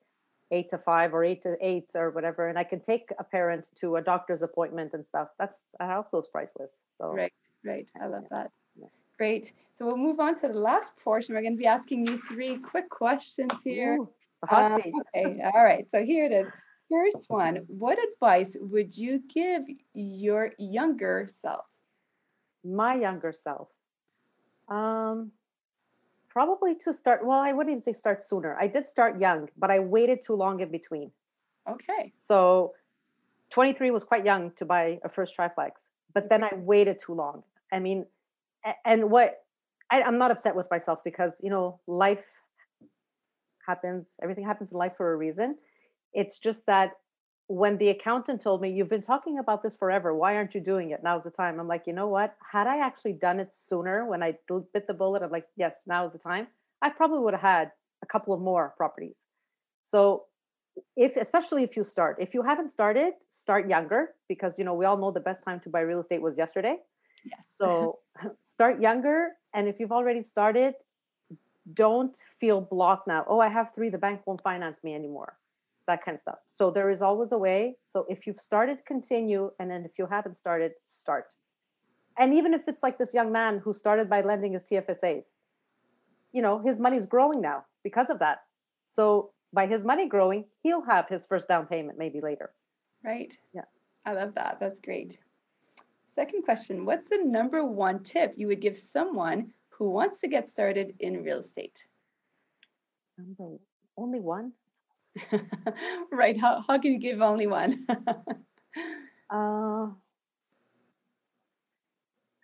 eight 0.52 0.70
to 0.70 0.78
five 0.78 1.14
or 1.14 1.26
eight 1.26 1.42
to 1.44 1.58
eight 1.60 1.90
or 1.94 2.10
whatever, 2.12 2.48
and 2.48 2.58
I 2.58 2.64
can 2.64 2.80
take 2.80 3.10
a 3.20 3.24
parent 3.24 3.70
to 3.82 3.98
a 3.98 4.02
doctor's 4.02 4.44
appointment 4.44 4.94
and 4.94 5.06
stuff. 5.06 5.28
That's 5.38 5.58
that 5.78 5.90
also 5.90 6.20
is 6.20 6.28
priceless. 6.28 6.72
So 6.98 7.12
right, 7.12 7.34
right. 7.66 7.88
I 8.02 8.08
love 8.08 8.24
that. 8.32 8.50
Yeah. 8.80 8.88
Great. 9.18 9.52
So 9.74 9.86
we'll 9.86 9.98
move 9.98 10.22
on 10.22 10.40
to 10.40 10.48
the 10.48 10.58
last 10.58 10.96
portion. 11.04 11.36
We're 11.36 11.42
going 11.42 11.58
to 11.58 11.60
be 11.60 11.68
asking 11.68 12.08
you 12.08 12.22
three 12.30 12.58
quick 12.58 12.90
questions 12.90 13.62
here. 13.64 13.98
Ooh, 13.98 14.10
um, 14.50 14.82
okay. 15.14 15.42
All 15.54 15.64
right. 15.64 15.86
So 15.92 16.04
here 16.04 16.26
it 16.26 16.32
is. 16.32 16.48
First 16.90 17.30
one. 17.30 17.58
What 17.68 18.00
advice 18.14 18.56
would 18.60 18.98
you 18.98 19.22
give 19.28 19.64
your 19.94 20.54
younger 20.58 21.28
self? 21.42 21.66
My 22.64 22.96
younger 22.96 23.32
self 23.32 23.70
um 24.68 25.32
probably 26.30 26.76
to 26.76 26.94
start 26.94 27.26
well 27.26 27.40
i 27.40 27.52
wouldn't 27.52 27.74
even 27.74 27.84
say 27.84 27.94
start 27.94 28.24
sooner. 28.24 28.56
I 28.60 28.68
did 28.68 28.86
start 28.86 29.20
young 29.20 29.50
but 29.58 29.72
i 29.72 29.80
waited 29.80 30.20
too 30.24 30.36
long 30.36 30.60
in 30.60 30.70
between. 30.72 31.12
Okay. 31.70 32.14
So 32.16 32.74
23 33.52 33.92
was 33.92 34.04
quite 34.04 34.26
young 34.26 34.52
to 34.58 34.66
buy 34.66 35.00
a 35.04 35.10
first 35.10 35.36
triplex 35.36 35.82
but 36.14 36.30
then 36.30 36.44
i 36.44 36.52
waited 36.56 37.00
too 37.00 37.14
long. 37.14 37.44
I 37.72 37.80
mean 37.80 38.06
and 38.86 39.10
what 39.10 39.44
I, 39.90 40.02
i'm 40.02 40.18
not 40.18 40.32
upset 40.32 40.56
with 40.56 40.70
myself 40.70 41.00
because 41.04 41.34
you 41.42 41.50
know 41.50 41.80
life 41.88 42.26
happens 43.66 44.18
everything 44.22 44.46
happens 44.46 44.72
in 44.72 44.78
life 44.78 44.94
for 44.98 45.14
a 45.14 45.16
reason. 45.16 45.58
It's 46.14 46.40
just 46.40 46.66
that 46.66 46.94
when 47.50 47.80
the 47.80 47.90
accountant 47.90 48.42
told 48.44 48.62
me, 48.62 48.70
You've 48.70 48.90
been 48.90 49.02
talking 49.02 49.40
about 49.40 49.64
this 49.64 49.76
forever. 49.76 50.16
Why 50.16 50.36
aren't 50.36 50.54
you 50.54 50.62
doing 50.62 50.92
it? 50.92 51.02
Now's 51.04 51.24
the 51.24 51.32
time. 51.32 51.60
I'm 51.60 51.68
like, 51.68 51.88
You 51.88 51.94
know 51.94 52.08
what? 52.08 52.36
Had 52.52 52.68
I 52.68 52.78
actually 52.78 53.14
done 53.14 53.40
it 53.40 53.52
sooner 53.52 54.06
when 54.06 54.22
I 54.22 54.36
bit 54.72 54.86
the 54.86 54.94
bullet, 54.94 55.24
I'm 55.24 55.32
like, 55.32 55.48
Yes, 55.58 55.82
now's 55.88 56.14
the 56.14 56.20
time. 56.20 56.48
I 56.82 56.90
probably 56.90 57.20
would 57.20 57.34
have 57.34 57.42
had 57.42 57.72
a 58.04 58.06
couple 58.06 58.36
of 58.36 58.40
more 58.40 58.74
properties. 58.78 59.26
So, 59.84 60.26
if 60.96 61.18
especially 61.18 61.64
if 61.64 61.76
you 61.76 61.84
start, 61.84 62.18
if 62.20 62.36
you 62.36 62.44
haven't 62.44 62.70
started, 62.70 63.14
start 63.32 63.68
younger 63.68 64.14
because 64.30 64.60
you 64.60 64.64
know 64.64 64.76
we 64.76 64.86
all 64.86 64.98
know 64.98 65.12
the 65.12 65.20
best 65.20 65.44
time 65.44 65.60
to 65.62 65.70
buy 65.70 65.80
real 65.82 66.00
estate 66.00 66.22
was 66.22 66.38
yesterday. 66.38 66.78
Yes. 67.26 67.46
So 67.60 68.00
start 68.40 68.80
younger. 68.80 69.32
And 69.56 69.68
if 69.68 69.80
you've 69.80 69.92
already 69.92 70.22
started, 70.24 70.76
don't 71.74 72.16
feel 72.40 72.62
blocked 72.62 73.08
now. 73.08 73.26
Oh, 73.28 73.40
I 73.40 73.50
have 73.50 73.74
three, 73.74 73.90
the 73.90 73.98
bank 73.98 74.22
won't 74.26 74.42
finance 74.42 74.80
me 74.84 74.94
anymore. 74.96 75.36
That 75.90 76.06
kind 76.06 76.14
of 76.14 76.22
stuff. 76.22 76.38
So 76.52 76.70
there 76.70 76.92
is 76.92 77.02
always 77.02 77.32
a 77.32 77.38
way. 77.40 77.76
So 77.84 78.06
if 78.08 78.28
you've 78.28 78.40
started, 78.40 78.78
continue. 78.86 79.50
And 79.60 79.72
then 79.72 79.86
if 79.86 79.98
you 79.98 80.06
haven't 80.06 80.38
started, 80.38 80.74
start. 80.86 81.34
And 82.20 82.32
even 82.32 82.54
if 82.54 82.68
it's 82.68 82.84
like 82.84 83.00
this 83.00 83.12
young 83.12 83.32
man 83.32 83.58
who 83.58 83.74
started 83.74 84.08
by 84.08 84.22
lending 84.22 84.54
his 84.54 84.66
TFSAs, 84.66 85.26
you 86.32 86.44
know, 86.44 86.60
his 86.60 86.80
money's 86.80 87.08
growing 87.08 87.42
now 87.42 87.66
because 87.84 88.12
of 88.12 88.20
that. 88.20 88.44
So 88.86 89.32
by 89.52 89.66
his 89.66 89.84
money 89.84 90.08
growing, 90.08 90.46
he'll 90.62 90.86
have 90.86 91.10
his 91.10 91.26
first 91.26 91.48
down 91.48 91.66
payment 91.66 91.98
maybe 91.98 92.22
later. 92.22 92.52
Right. 93.04 93.36
Yeah. 93.52 93.66
I 94.06 94.14
love 94.14 94.36
that. 94.36 94.60
That's 94.60 94.80
great. 94.80 95.18
Second 96.14 96.44
question 96.44 96.86
What's 96.86 97.10
the 97.10 97.24
number 97.26 97.66
one 97.66 98.04
tip 98.04 98.36
you 98.38 98.46
would 98.46 98.62
give 98.62 98.78
someone 98.78 99.52
who 99.70 99.90
wants 99.90 100.22
to 100.22 100.28
get 100.28 100.52
started 100.52 100.94
in 101.00 101.24
real 101.24 101.40
estate? 101.40 101.84
Number 103.18 103.58
only 103.98 104.20
one? 104.20 104.54
right. 106.12 106.40
How, 106.40 106.64
how 106.68 106.80
can 106.80 106.94
you 106.94 107.00
give 107.00 107.22
only 107.22 107.48
one? 107.48 107.86
uh, 109.30 109.88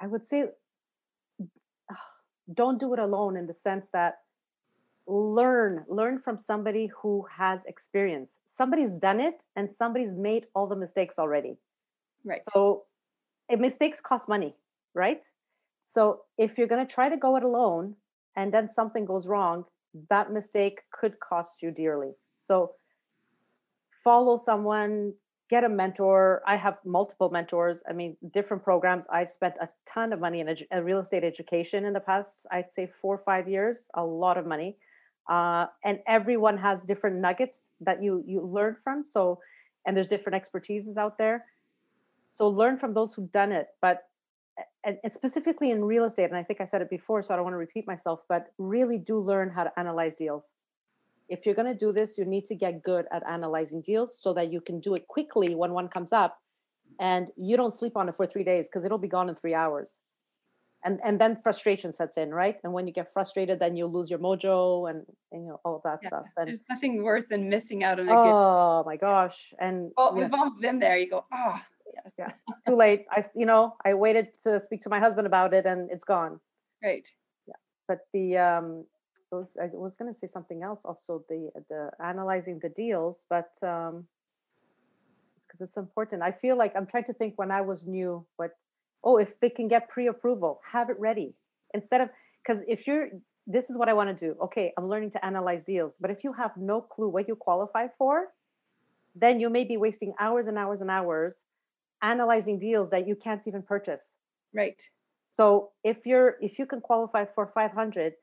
I 0.01 0.07
would 0.07 0.25
say 0.25 0.45
don't 2.53 2.79
do 2.79 2.93
it 2.93 2.99
alone 2.99 3.37
in 3.37 3.47
the 3.47 3.53
sense 3.53 3.89
that 3.93 4.15
learn 5.07 5.85
learn 5.87 6.19
from 6.19 6.39
somebody 6.39 6.89
who 7.01 7.25
has 7.37 7.59
experience 7.67 8.39
somebody's 8.47 8.95
done 8.95 9.19
it 9.19 9.43
and 9.55 9.69
somebody's 9.71 10.15
made 10.15 10.47
all 10.55 10.65
the 10.65 10.75
mistakes 10.75 11.19
already 11.19 11.57
right 12.23 12.39
so 12.51 12.83
mistakes 13.59 14.01
cost 14.01 14.27
money 14.27 14.55
right 14.95 15.23
so 15.85 16.21
if 16.39 16.57
you're 16.57 16.65
going 16.65 16.83
to 16.83 16.91
try 16.91 17.07
to 17.07 17.17
go 17.17 17.35
it 17.35 17.43
alone 17.43 17.95
and 18.35 18.51
then 18.51 18.67
something 18.67 19.05
goes 19.05 19.27
wrong 19.27 19.63
that 20.09 20.31
mistake 20.31 20.79
could 20.91 21.19
cost 21.19 21.61
you 21.61 21.69
dearly 21.69 22.13
so 22.45 22.73
follow 24.03 24.37
someone 24.37 25.13
get 25.49 25.63
a 25.63 25.69
mentor. 25.69 26.41
I 26.47 26.55
have 26.55 26.77
multiple 26.85 27.29
mentors. 27.29 27.79
I 27.89 27.93
mean 27.93 28.17
different 28.33 28.63
programs. 28.63 29.05
I've 29.11 29.31
spent 29.31 29.55
a 29.61 29.69
ton 29.91 30.13
of 30.13 30.19
money 30.19 30.39
in 30.39 30.55
a, 30.71 30.83
real 30.83 30.99
estate 30.99 31.23
education 31.23 31.85
in 31.85 31.93
the 31.93 31.99
past 31.99 32.47
i'd 32.51 32.71
say 32.71 32.89
four 33.01 33.15
or 33.15 33.23
five 33.23 33.47
years 33.47 33.89
a 33.93 34.03
lot 34.03 34.37
of 34.37 34.45
money. 34.45 34.77
Uh, 35.29 35.65
and 35.83 35.99
everyone 36.07 36.57
has 36.57 36.83
different 36.83 37.17
nuggets 37.17 37.69
that 37.81 38.01
you 38.01 38.23
you 38.27 38.41
learn 38.41 38.75
from. 38.83 39.03
So 39.03 39.39
and 39.85 39.95
there's 39.95 40.07
different 40.07 40.35
expertises 40.41 40.97
out 40.97 41.17
there. 41.17 41.45
So 42.31 42.47
learn 42.47 42.77
from 42.77 42.93
those 42.93 43.13
who've 43.13 43.31
done 43.31 43.51
it 43.51 43.67
but 43.81 44.07
and, 44.83 44.97
and 45.03 45.11
specifically 45.11 45.71
in 45.71 45.83
real 45.83 46.05
estate 46.05 46.29
and 46.31 46.37
i 46.37 46.43
think 46.43 46.61
i 46.61 46.65
said 46.65 46.81
it 46.81 46.89
before 46.89 47.21
so 47.21 47.33
i 47.33 47.35
don't 47.35 47.43
want 47.43 47.53
to 47.53 47.57
repeat 47.57 47.85
myself 47.87 48.21
but 48.29 48.53
really 48.57 48.97
do 48.97 49.19
learn 49.19 49.49
how 49.49 49.63
to 49.63 49.71
analyze 49.77 50.15
deals 50.15 50.53
if 51.29 51.45
you're 51.45 51.55
going 51.55 51.71
to 51.71 51.77
do 51.77 51.91
this 51.91 52.17
you 52.17 52.25
need 52.25 52.45
to 52.45 52.55
get 52.55 52.83
good 52.83 53.05
at 53.11 53.23
analyzing 53.27 53.81
deals 53.81 54.19
so 54.19 54.33
that 54.33 54.51
you 54.51 54.61
can 54.61 54.79
do 54.79 54.93
it 54.93 55.07
quickly 55.07 55.55
when 55.55 55.71
one 55.71 55.87
comes 55.87 56.11
up 56.11 56.37
and 56.99 57.27
you 57.35 57.57
don't 57.57 57.73
sleep 57.73 57.97
on 57.97 58.09
it 58.09 58.15
for 58.15 58.25
three 58.25 58.43
days 58.43 58.67
because 58.67 58.85
it'll 58.85 58.97
be 58.97 59.07
gone 59.07 59.29
in 59.29 59.35
three 59.35 59.53
hours. 59.53 60.01
And 60.83 60.99
and 61.03 61.19
then 61.19 61.37
frustration 61.41 61.93
sets 61.93 62.17
in 62.17 62.31
right? 62.31 62.57
And 62.63 62.71
when 62.71 62.85
you 62.85 62.93
get 62.93 63.11
frustrated 63.11 63.59
then 63.59 63.75
you 63.75 63.87
lose 63.87 64.09
your 64.09 64.19
mojo 64.19 64.89
and, 64.89 65.03
and 65.31 65.43
you 65.43 65.49
know 65.49 65.59
all 65.65 65.77
of 65.77 65.81
that 65.83 65.99
yeah, 66.03 66.09
stuff. 66.09 66.25
And 66.37 66.47
there's 66.47 66.61
nothing 66.69 67.01
worse 67.01 67.25
than 67.27 67.49
missing 67.49 67.83
out 67.83 67.99
on 67.99 68.07
a 68.07 68.11
oh 68.11 68.83
good... 68.83 68.89
my 68.89 68.97
gosh. 68.97 69.51
And 69.59 69.91
well 69.97 70.13
we've 70.13 70.31
all 70.31 70.51
been 70.61 70.79
there. 70.79 70.97
You 70.97 71.09
go 71.09 71.25
oh 71.33 71.59
yes. 71.91 72.13
Yeah. 72.19 72.31
Too 72.67 72.75
late. 72.75 73.05
I 73.09 73.23
you 73.35 73.47
know 73.47 73.73
i 73.83 73.95
waited 73.95 74.27
to 74.43 74.59
speak 74.59 74.81
to 74.81 74.89
my 74.89 74.99
husband 74.99 75.25
about 75.25 75.55
it 75.55 75.65
and 75.65 75.89
it's 75.91 76.03
gone. 76.03 76.39
Right. 76.83 77.07
Yeah. 77.47 77.55
But 77.87 77.99
the 78.13 78.37
um 78.37 78.85
I 79.35 79.39
was, 79.39 79.51
I 79.61 79.69
was 79.73 79.95
going 79.95 80.13
to 80.13 80.19
say 80.19 80.27
something 80.27 80.63
else 80.63 80.83
also 80.85 81.23
the 81.29 81.51
the 81.69 81.91
analyzing 82.03 82.59
the 82.61 82.69
deals 82.69 83.25
but 83.29 83.51
um 83.63 84.05
because 85.45 85.61
it's 85.61 85.77
important 85.77 86.21
i 86.23 86.31
feel 86.31 86.57
like 86.57 86.73
i'm 86.75 86.87
trying 86.87 87.05
to 87.05 87.13
think 87.13 87.33
when 87.37 87.51
i 87.51 87.61
was 87.61 87.85
new 87.85 88.25
what 88.37 88.51
oh, 89.05 89.17
if 89.17 89.39
they 89.39 89.49
can 89.49 89.67
get 89.67 89.87
pre 89.87 90.07
approval, 90.07 90.59
have 90.69 90.89
it 90.89 90.99
ready 90.99 91.35
instead 91.73 92.01
of 92.01 92.09
because 92.45 92.61
if 92.67 92.87
you're 92.87 93.09
this 93.47 93.69
is 93.69 93.77
what 93.77 93.87
I 93.87 93.93
want 93.93 94.09
to 94.09 94.25
do. 94.27 94.35
Okay, 94.45 94.73
I'm 94.75 94.89
learning 94.89 95.11
to 95.11 95.23
analyze 95.23 95.63
deals. 95.63 95.93
But 96.01 96.09
if 96.09 96.23
you 96.23 96.33
have 96.33 96.57
no 96.57 96.81
clue 96.81 97.09
what 97.09 97.27
you 97.27 97.35
qualify 97.35 97.87
for, 97.95 98.29
then 99.13 99.39
you 99.39 99.51
may 99.51 99.63
be 99.63 99.77
wasting 99.77 100.15
hours 100.19 100.47
and 100.47 100.57
hours 100.57 100.81
and 100.81 100.89
hours 100.89 101.43
analyzing 102.01 102.57
deals 102.57 102.89
that 102.89 103.07
you 103.07 103.15
can't 103.15 103.47
even 103.47 103.61
purchase. 103.61 104.15
Right. 104.51 104.81
So 105.27 105.71
if 105.83 106.07
you're 106.07 106.37
if 106.41 106.57
you 106.57 106.65
can 106.65 106.81
qualify 106.81 107.25
for 107.25 107.45
500, 107.45 108.13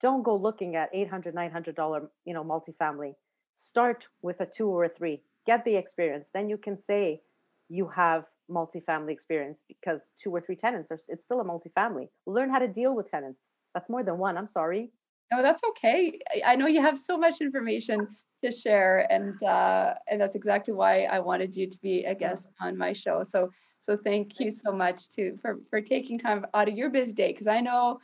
don't 0.00 0.22
go 0.22 0.36
looking 0.36 0.76
at 0.76 0.90
800 0.92 1.34
900 1.34 1.74
dollar, 1.74 2.10
you 2.24 2.34
know, 2.34 2.44
multifamily. 2.44 3.14
Start 3.54 4.06
with 4.22 4.40
a 4.40 4.46
2 4.46 4.68
or 4.68 4.84
a 4.84 4.88
3. 4.88 5.20
Get 5.46 5.64
the 5.64 5.76
experience. 5.76 6.30
Then 6.32 6.48
you 6.48 6.58
can 6.58 6.78
say 6.78 7.22
you 7.68 7.88
have 7.88 8.24
multifamily 8.50 9.10
experience 9.10 9.62
because 9.68 10.10
two 10.20 10.34
or 10.34 10.40
three 10.40 10.56
tenants 10.56 10.90
are 10.90 10.98
it's 11.08 11.24
still 11.24 11.40
a 11.40 11.44
multifamily. 11.44 12.08
Learn 12.26 12.50
how 12.50 12.58
to 12.58 12.68
deal 12.68 12.94
with 12.94 13.10
tenants. 13.10 13.46
That's 13.74 13.90
more 13.90 14.02
than 14.02 14.18
one. 14.18 14.36
I'm 14.36 14.46
sorry. 14.46 14.90
No, 15.30 15.42
that's 15.42 15.62
okay. 15.70 16.18
I 16.44 16.56
know 16.56 16.66
you 16.66 16.80
have 16.80 16.96
so 16.96 17.18
much 17.18 17.40
information 17.40 18.08
to 18.42 18.50
share, 18.50 19.06
and 19.10 19.42
uh, 19.42 19.94
and 20.08 20.20
that's 20.20 20.34
exactly 20.34 20.72
why 20.72 21.04
I 21.04 21.18
wanted 21.18 21.54
you 21.54 21.68
to 21.68 21.78
be 21.78 22.04
a 22.04 22.14
guest 22.14 22.44
on 22.60 22.78
my 22.78 22.92
show. 22.92 23.22
So 23.24 23.50
so 23.80 23.96
thank 23.96 24.40
you 24.40 24.50
so 24.50 24.72
much 24.72 25.10
to 25.10 25.36
for 25.42 25.58
for 25.68 25.80
taking 25.80 26.18
time 26.18 26.46
out 26.54 26.68
of 26.68 26.74
your 26.74 26.90
busy 26.90 27.12
day 27.12 27.32
because 27.32 27.46
I 27.46 27.60
know 27.60 28.00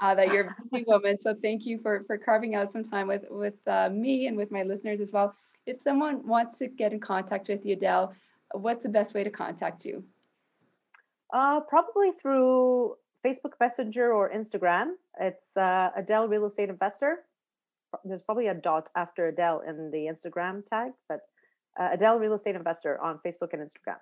uh, 0.00 0.14
that 0.14 0.28
you're 0.28 0.46
a 0.46 0.56
busy 0.70 0.84
woman. 0.86 1.20
So 1.20 1.34
thank 1.34 1.66
you 1.66 1.78
for 1.78 2.04
for 2.06 2.18
carving 2.18 2.54
out 2.54 2.72
some 2.72 2.84
time 2.84 3.06
with 3.06 3.24
with 3.30 3.54
uh, 3.66 3.90
me 3.90 4.26
and 4.26 4.36
with 4.36 4.50
my 4.50 4.62
listeners 4.62 5.00
as 5.00 5.12
well. 5.12 5.34
If 5.66 5.82
someone 5.82 6.26
wants 6.26 6.58
to 6.58 6.68
get 6.68 6.92
in 6.92 7.00
contact 7.00 7.48
with 7.48 7.64
you, 7.66 7.74
Adele, 7.74 8.14
what's 8.52 8.84
the 8.84 8.88
best 8.88 9.14
way 9.14 9.24
to 9.24 9.30
contact 9.30 9.84
you? 9.84 10.04
Uh, 11.32 11.60
probably 11.60 12.12
through 12.12 12.96
Facebook 13.24 13.52
Messenger 13.60 14.12
or 14.12 14.30
Instagram. 14.30 14.92
It's 15.20 15.56
uh, 15.56 15.90
Adele 15.94 16.28
Real 16.28 16.46
Estate 16.46 16.70
Investor. 16.70 17.24
There's 18.04 18.22
probably 18.22 18.48
a 18.48 18.54
dot 18.54 18.88
after 18.96 19.28
Adele 19.28 19.62
in 19.66 19.90
the 19.90 20.08
Instagram 20.12 20.66
tag, 20.68 20.92
but 21.08 21.20
uh, 21.78 21.88
Adele 21.92 22.18
Real 22.18 22.34
Estate 22.34 22.54
Investor 22.54 23.00
on 23.00 23.18
Facebook 23.24 23.52
and 23.52 23.62
Instagram. 23.62 23.98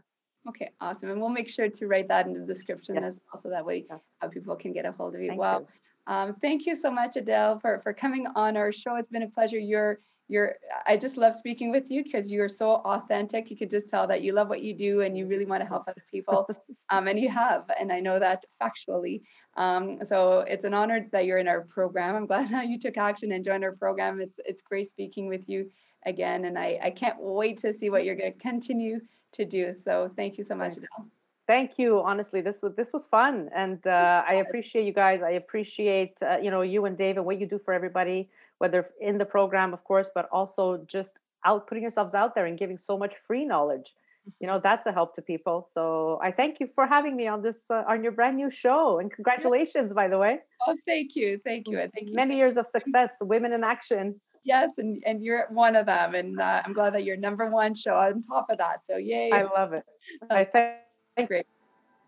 Okay, 0.48 0.70
awesome. 0.80 1.10
And 1.10 1.20
we'll 1.20 1.30
make 1.30 1.48
sure 1.48 1.68
to 1.68 1.86
write 1.86 2.08
that 2.08 2.26
in 2.26 2.34
the 2.34 2.46
description 2.46 2.94
yes. 2.96 3.04
as 3.04 3.20
well, 3.32 3.42
so 3.42 3.50
that 3.50 3.64
way 3.64 3.86
uh, 3.90 4.28
people 4.28 4.54
can 4.54 4.72
get 4.72 4.84
a 4.84 4.92
hold 4.92 5.14
of 5.14 5.20
you. 5.20 5.28
Thank 5.28 5.40
well, 5.40 5.60
you. 5.60 5.66
Um, 6.06 6.36
thank 6.40 6.66
you 6.66 6.76
so 6.76 6.90
much, 6.90 7.16
Adele, 7.16 7.58
for, 7.60 7.80
for 7.82 7.92
coming 7.92 8.26
on 8.34 8.56
our 8.56 8.72
show. 8.72 8.96
It's 8.96 9.10
been 9.10 9.22
a 9.22 9.28
pleasure. 9.30 9.58
You're 9.58 10.00
you're 10.28 10.56
i 10.86 10.96
just 10.96 11.16
love 11.16 11.36
speaking 11.36 11.70
with 11.70 11.84
you 11.88 12.02
because 12.02 12.30
you're 12.30 12.48
so 12.48 12.76
authentic. 12.76 13.50
You 13.50 13.56
could 13.56 13.70
just 13.70 13.88
tell 13.88 14.06
that 14.08 14.22
you 14.22 14.32
love 14.32 14.48
what 14.48 14.62
you 14.62 14.74
do 14.74 15.02
and 15.02 15.16
you 15.16 15.26
really 15.26 15.44
want 15.44 15.62
to 15.62 15.68
help 15.68 15.84
other 15.88 16.04
people. 16.10 16.48
Um, 16.88 17.08
and 17.08 17.18
you 17.18 17.28
have 17.28 17.68
and 17.80 17.92
i 17.92 17.98
know 17.98 18.20
that 18.20 18.44
factually. 18.62 19.22
Um, 19.56 20.04
so 20.04 20.44
it's 20.46 20.64
an 20.64 20.72
honor 20.72 21.08
that 21.10 21.26
you're 21.26 21.38
in 21.38 21.48
our 21.48 21.62
program. 21.62 22.14
I'm 22.14 22.26
glad 22.26 22.48
that 22.52 22.68
you 22.68 22.78
took 22.78 22.96
action 22.96 23.32
and 23.32 23.44
joined 23.44 23.64
our 23.64 23.74
program. 23.74 24.20
It's 24.20 24.38
it's 24.44 24.62
great 24.62 24.88
speaking 24.88 25.26
with 25.26 25.48
you 25.48 25.70
again 26.04 26.44
and 26.44 26.56
i 26.56 26.78
i 26.80 26.90
can't 26.90 27.16
wait 27.18 27.58
to 27.58 27.74
see 27.74 27.90
what 27.90 28.04
you're 28.04 28.14
going 28.14 28.32
to 28.32 28.38
continue 28.38 29.00
to 29.32 29.44
do. 29.44 29.74
So 29.84 30.10
thank 30.14 30.38
you 30.38 30.44
so 30.44 30.54
much 30.54 30.76
Adele. 30.76 31.10
Thank 31.46 31.78
you. 31.78 32.02
Honestly, 32.02 32.40
this 32.40 32.60
was 32.60 32.74
this 32.74 32.92
was 32.92 33.06
fun, 33.06 33.50
and 33.54 33.86
uh, 33.86 34.24
I 34.28 34.34
appreciate 34.46 34.84
you 34.84 34.92
guys. 34.92 35.22
I 35.22 35.32
appreciate 35.32 36.14
uh, 36.20 36.38
you 36.42 36.50
know 36.50 36.62
you 36.62 36.86
and 36.86 36.98
Dave 36.98 37.16
and 37.18 37.24
what 37.24 37.38
you 37.40 37.46
do 37.46 37.60
for 37.64 37.72
everybody 37.72 38.28
whether 38.58 38.90
in 39.00 39.18
the 39.18 39.24
program, 39.24 39.72
of 39.72 39.84
course, 39.84 40.10
but 40.14 40.28
also 40.32 40.78
just 40.86 41.18
out 41.44 41.66
putting 41.66 41.82
yourselves 41.82 42.14
out 42.14 42.34
there 42.34 42.46
and 42.46 42.58
giving 42.58 42.78
so 42.78 42.98
much 42.98 43.14
free 43.14 43.44
knowledge. 43.44 43.94
You 44.40 44.48
know, 44.48 44.58
that's 44.60 44.86
a 44.86 44.92
help 44.92 45.14
to 45.16 45.22
people. 45.22 45.68
So 45.72 46.18
I 46.20 46.32
thank 46.32 46.58
you 46.58 46.68
for 46.74 46.84
having 46.84 47.16
me 47.16 47.28
on 47.28 47.42
this 47.42 47.70
uh, 47.70 47.84
on 47.86 48.02
your 48.02 48.10
brand 48.10 48.36
new 48.36 48.50
show, 48.50 48.98
and 48.98 49.12
congratulations, 49.12 49.92
by 49.92 50.08
the 50.08 50.18
way. 50.18 50.40
Oh, 50.66 50.76
thank 50.84 51.14
you, 51.14 51.40
thank 51.44 51.68
you, 51.68 51.78
and 51.78 51.92
thank 51.92 52.08
you. 52.08 52.14
Many 52.14 52.36
years 52.36 52.56
of 52.56 52.66
success, 52.66 53.18
women 53.20 53.52
in 53.52 53.62
action. 53.62 54.20
Yes, 54.42 54.70
and 54.78 55.00
and 55.06 55.22
you're 55.22 55.46
one 55.50 55.76
of 55.76 55.86
them, 55.86 56.16
and 56.16 56.40
uh, 56.40 56.62
I'm 56.64 56.72
glad 56.72 56.94
that 56.94 57.04
you're 57.04 57.16
number 57.16 57.48
one 57.48 57.74
show 57.74 57.94
on 57.94 58.20
top 58.22 58.50
of 58.50 58.58
that. 58.58 58.80
So 58.90 58.96
yay! 58.96 59.30
I 59.30 59.42
love 59.44 59.72
it. 59.72 59.84
I 60.30 60.42
thank, 60.42 60.78
Great. 61.16 61.46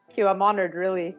thank 0.07 0.18
you. 0.18 0.29
I'm 0.29 0.42
honored, 0.42 0.75
really. 0.75 1.16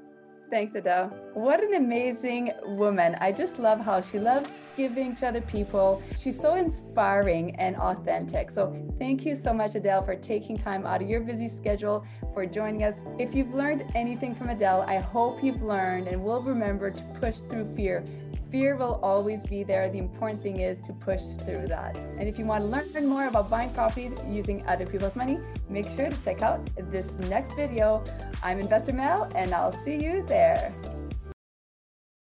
Thanks, 0.51 0.75
Adele. 0.75 1.09
What 1.33 1.63
an 1.63 1.75
amazing 1.75 2.51
woman. 2.63 3.15
I 3.21 3.31
just 3.31 3.59
love 3.59 3.79
how 3.79 4.01
she 4.01 4.19
loves 4.19 4.49
giving 4.75 5.15
to 5.17 5.27
other 5.27 5.41
people. 5.41 6.01
She's 6.17 6.39
so 6.39 6.55
inspiring 6.55 7.55
and 7.57 7.75
authentic. 7.75 8.49
So, 8.49 8.75
thank 8.97 9.25
you 9.25 9.35
so 9.35 9.53
much, 9.53 9.75
Adele, 9.75 10.03
for 10.03 10.15
taking 10.15 10.57
time 10.57 10.85
out 10.87 11.01
of 11.01 11.09
your 11.09 11.19
busy 11.19 11.47
schedule 11.47 12.05
for 12.33 12.45
joining 12.45 12.83
us. 12.83 13.01
If 13.19 13.35
you've 13.35 13.53
learned 13.53 13.91
anything 13.95 14.33
from 14.33 14.49
Adele, 14.49 14.85
I 14.87 14.97
hope 14.97 15.43
you've 15.43 15.61
learned 15.61 16.07
and 16.07 16.23
will 16.23 16.41
remember 16.41 16.89
to 16.89 17.01
push 17.19 17.39
through 17.39 17.75
fear 17.75 18.03
fear 18.51 18.75
will 18.75 18.99
always 19.03 19.45
be 19.45 19.63
there. 19.63 19.89
The 19.89 19.99
important 19.99 20.41
thing 20.41 20.59
is 20.59 20.79
to 20.87 20.93
push 20.93 21.21
through 21.45 21.67
that. 21.67 21.95
And 21.95 22.27
if 22.27 22.39
you 22.39 22.45
want 22.45 22.63
to 22.63 22.69
learn 22.69 23.07
more 23.07 23.27
about 23.27 23.49
buying 23.49 23.71
properties 23.73 24.13
using 24.27 24.65
other 24.67 24.85
people's 24.85 25.15
money, 25.15 25.39
make 25.69 25.89
sure 25.89 26.09
to 26.09 26.21
check 26.21 26.41
out 26.41 26.59
this 26.91 27.11
next 27.29 27.53
video. 27.53 28.03
I'm 28.43 28.59
Investor 28.59 28.93
Mel, 28.93 29.31
and 29.35 29.53
I'll 29.53 29.73
see 29.83 29.95
you 29.95 30.23
there. 30.27 30.73